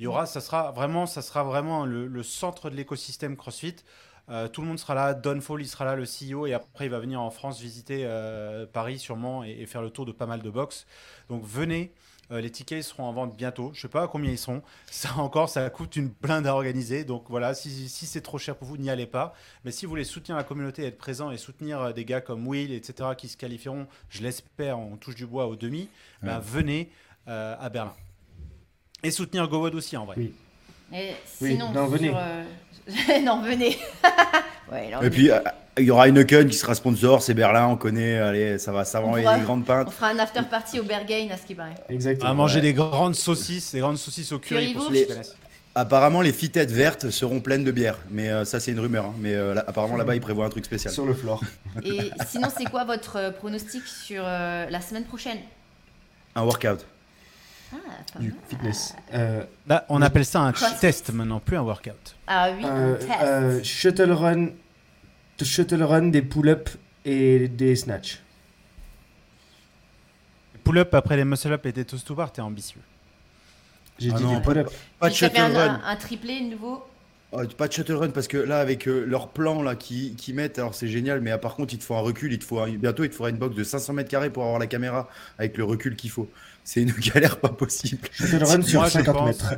[0.00, 3.76] Il y aura, ça sera vraiment, ça sera vraiment le, centre de l'écosystème CrossFit.
[4.28, 5.14] Euh, tout le monde sera là.
[5.14, 8.02] Don Fall, il sera là, le CEO, et après il va venir en France visiter
[8.04, 10.86] euh, Paris sûrement et, et, faire le tour de pas mal de box.
[11.28, 11.92] Donc venez.
[12.32, 13.70] Euh, les tickets seront en vente bientôt.
[13.74, 14.62] Je ne sais pas à combien ils sont.
[14.90, 17.04] Ça encore, ça coûte une blinde à organiser.
[17.04, 19.34] Donc voilà, si, c'est trop cher pour vous, n'y allez pas.
[19.64, 22.46] Mais si vous voulez soutenir la communauté, être présent et soutenir euh, des gars comme
[22.46, 25.88] Will, etc., qui se qualifieront, je l'espère, on touche du bois au demi,
[26.22, 26.90] ben, venez
[27.28, 27.94] euh, à Berlin.
[29.02, 30.14] Et soutenir GoWod aussi en vrai.
[30.18, 30.32] Oui.
[30.92, 32.10] Et sinon, non, venez.
[33.22, 33.78] non, venez.
[35.02, 35.30] et puis,
[35.78, 39.00] il y aura Heineken qui sera sponsor, c'est Berlin, on connaît, allez, ça va, ça
[39.00, 39.88] va des grandes pintes.
[39.88, 41.74] On fera un after party au Berghain à ce qui paraît.
[41.88, 42.30] Exactement.
[42.30, 44.74] À manger des grandes saucisses, des grandes saucisses au curry.
[44.74, 45.06] Pour les...
[45.74, 49.06] Apparemment, les fitettes vertes seront pleines de bière, mais euh, ça c'est une rumeur.
[49.06, 49.14] Hein.
[49.18, 50.92] Mais euh, apparemment là-bas, ils prévoient un truc spécial.
[50.92, 51.40] Sur le floor.
[51.82, 55.38] Et sinon, c'est quoi votre euh, pronostic sur la semaine prochaine?
[56.34, 56.84] Un workout.
[57.72, 58.94] Ah, du fitness.
[59.66, 62.16] Là, on appelle ça un test maintenant, plus un workout.
[62.26, 63.64] Ah oui, un test.
[63.64, 64.48] shuttle run
[65.44, 68.20] shuttle run, des pull-ups et des snatch.
[70.64, 72.80] Pull-up après les muscle-up et des toast to bar, t'es ambitieux.
[73.98, 74.70] J'ai ah dit des pull-up.
[74.98, 75.80] Pas de shuttle run.
[75.84, 76.86] Un, triplé nouveau
[77.32, 80.32] oh, pas de shuttle run parce que là avec euh, leur plan là qui, qui
[80.32, 82.64] mettent alors c'est génial mais par contre il te faut un recul il te faut
[82.66, 85.08] bientôt il te faudra une box de 500 mètres carrés pour avoir la caméra
[85.38, 86.28] avec le recul qu'il faut.
[86.64, 88.08] C'est une galère pas possible.
[88.12, 89.54] Shuttle run sur 50 mètres.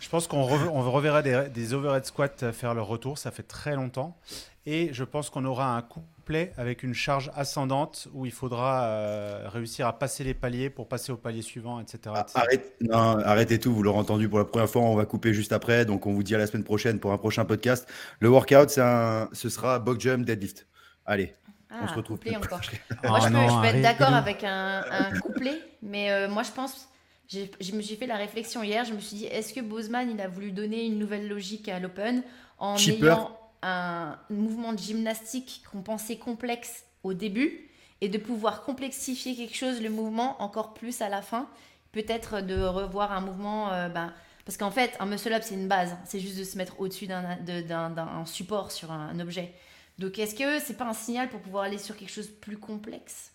[0.00, 4.16] Je pense qu'on reverra des, des, overhead squats faire leur retour, ça fait très longtemps.
[4.64, 5.82] Et je pense qu'on aura un
[6.26, 10.88] couplet avec une charge ascendante où il faudra euh, réussir à passer les paliers pour
[10.88, 12.16] passer au palier suivant, etc.
[12.34, 12.42] Ah,
[12.80, 15.84] non, arrêtez tout, vous l'aurez entendu pour la première fois, on va couper juste après.
[15.84, 17.88] Donc on vous dit à la semaine prochaine pour un prochain podcast.
[18.18, 20.66] Le workout, ce sera box jump, deadlift.
[21.04, 21.32] Allez,
[21.70, 22.18] on ah, se retrouve.
[22.18, 22.60] Plus encore.
[23.04, 24.82] moi, je, peux, je être d'accord avec un,
[25.22, 26.88] couplet, mais euh, moi je pense
[27.28, 30.20] je me suis fait la réflexion hier, je me suis dit, est-ce que Bozeman, il
[30.20, 32.22] a voulu donner une nouvelle logique à l'Open
[32.58, 39.34] en ayant un mouvement de gymnastique qu'on pensait complexe au début et de pouvoir complexifier
[39.34, 41.48] quelque chose, le mouvement, encore plus à la fin
[41.92, 43.72] Peut-être de revoir un mouvement...
[43.72, 44.12] Euh, ben,
[44.44, 45.96] parce qu'en fait, un muscle-up, c'est une base.
[46.04, 49.52] C'est juste de se mettre au-dessus d'un support sur un, objet.
[49.98, 52.58] Donc, est-ce que c'est pas un signal pour pouvoir aller sur quelque chose de plus
[52.58, 53.32] complexe?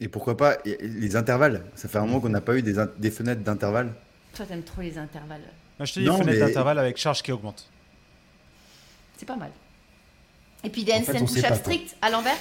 [0.00, 1.66] Et pourquoi pas les intervalles?
[1.74, 3.94] Ça fait un moment qu'on n'a pas eu des, fenêtres d'intervalles.
[4.32, 5.42] Toi, t'aimes trop les intervalles.
[5.78, 7.68] Moi, je te dis fenêtres fenêtre d'intervalle avec charge qui augmente.
[9.18, 9.50] C'est pas mal.
[10.64, 12.36] Et puis des handstand push-up strict à l'envers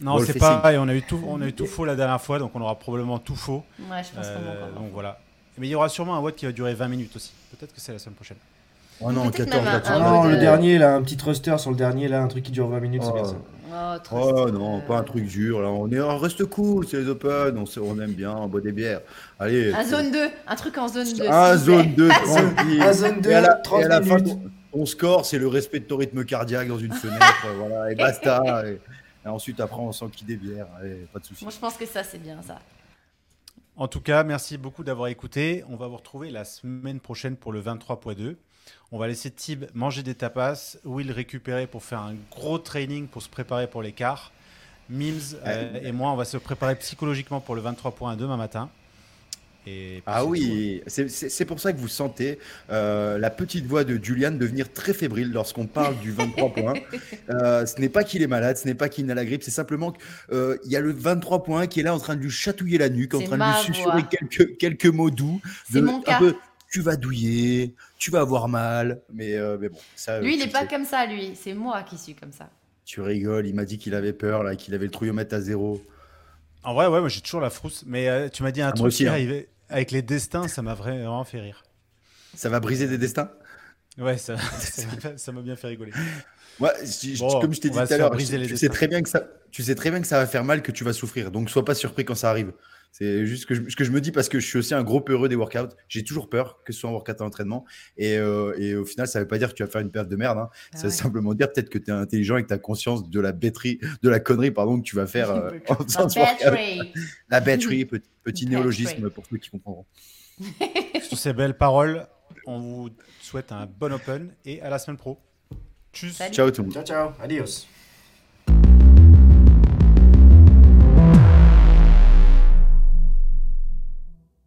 [0.00, 0.72] Non, c'est pas.
[0.72, 2.60] Et on a eu tout, on a eu tout faux la dernière fois, donc on
[2.60, 3.64] aura probablement tout faux.
[3.78, 5.18] Ouais, je pense euh, Donc voilà.
[5.58, 7.32] Mais il y aura sûrement un watt qui va durer 20 minutes aussi.
[7.50, 8.38] Peut-être que c'est la semaine prochaine.
[9.00, 12.28] Oh non, 14 Non, le dernier, là, un petit thruster sur le dernier, là, un
[12.28, 13.28] truc qui dure 20 minutes, c'est bien oh.
[13.28, 13.36] ça.
[14.12, 15.60] Oh, oh non, pas un truc dur.
[15.62, 15.68] Là.
[15.68, 18.72] On, est, on reste cool, c'est les Open, on, on aime bien, on boit des
[18.72, 19.00] bières.
[19.40, 19.72] Allez.
[19.72, 21.26] Un zone 2, un truc en zone 2.
[21.28, 22.82] Un zone 2, tranquille.
[22.82, 24.16] Un zone 2, et à la, 30 et à la fin,
[24.72, 27.46] ton score, c'est le respect de ton rythme cardiaque dans une fenêtre.
[27.56, 28.64] voilà, et basta.
[28.66, 28.78] Et,
[29.28, 30.66] ensuite, après, on s'enquille des bières.
[30.80, 31.44] Allez, pas de soucis.
[31.44, 32.58] Moi, je pense que ça, c'est bien ça.
[33.76, 35.64] En tout cas, merci beaucoup d'avoir écouté.
[35.68, 38.36] On va vous retrouver la semaine prochaine pour le 23.2.
[38.90, 43.22] On va laisser Tib manger des tapas, Will récupérer pour faire un gros training pour
[43.22, 44.32] se préparer pour l'écart.
[44.90, 48.70] Mims euh, et moi, on va se préparer psychologiquement pour le 23.1 demain matin.
[49.66, 52.38] Et ah oui, c'est pour ça que vous sentez
[52.70, 56.74] euh, la petite voix de Julian devenir très fébrile lorsqu'on parle du 23 points.
[57.30, 59.52] Euh, ce n'est pas qu'il est malade, ce n'est pas qu'il n'a la grippe, c'est
[59.52, 62.78] simplement qu'il y a le 23 points qui est là en train de lui chatouiller
[62.78, 65.40] la nuque, en train de lui susurrer quelques, quelques mots doux.
[65.70, 66.20] C'est mon cas
[66.72, 69.02] tu vas douiller, tu vas avoir mal.
[69.12, 70.20] Mais, euh, mais bon, ça.
[70.20, 71.32] Lui, il n'est pas comme ça, lui.
[71.34, 72.48] C'est moi qui suis comme ça.
[72.84, 75.80] Tu rigoles, il m'a dit qu'il avait peur, là, qu'il avait le trouillomètre à zéro.
[76.64, 77.84] En vrai, ouais, moi j'ai toujours la frousse.
[77.86, 79.12] Mais euh, tu m'as dit un ah, truc qui hein.
[79.12, 81.64] arrivait avec les destins, ça m'a vraiment fait rire.
[82.34, 83.30] Ça va briser des destins?
[83.98, 84.36] Ouais, ça
[85.32, 85.92] m'a bien fait rigoler.
[86.60, 86.70] Ouais,
[87.40, 89.74] comme je t'ai dit tout à l'heure, tu, sais très bien que ça, tu sais
[89.74, 91.30] très bien que ça va faire mal, que tu vas souffrir.
[91.30, 92.52] Donc, sois pas surpris quand ça arrive.
[92.92, 94.84] C'est juste que je, ce que je me dis parce que je suis aussi un
[94.84, 95.74] gros peureux des workouts.
[95.88, 97.64] J'ai toujours peur que ce soit un workout à entraînement.
[97.96, 99.90] Et, euh, et, au final, ça ne veut pas dire que tu vas faire une
[99.90, 100.36] perte de merde.
[100.36, 100.50] Hein.
[100.74, 103.08] Ah ça veut simplement dire peut-être que tu es intelligent et que tu as conscience
[103.08, 105.78] de la bêterie, de la connerie pardon, que tu vas faire euh, en
[107.30, 109.86] La batterie, petit, petit néologisme pour ceux qui comprendront.
[111.02, 112.06] Sur ces belles paroles,
[112.46, 112.90] on vous
[113.22, 115.18] souhaite un bon open et à la semaine pro.
[115.94, 116.20] Tchuss.
[116.30, 116.74] Ciao tout le monde.
[116.74, 117.12] Ciao, ciao.
[117.22, 117.66] Adios.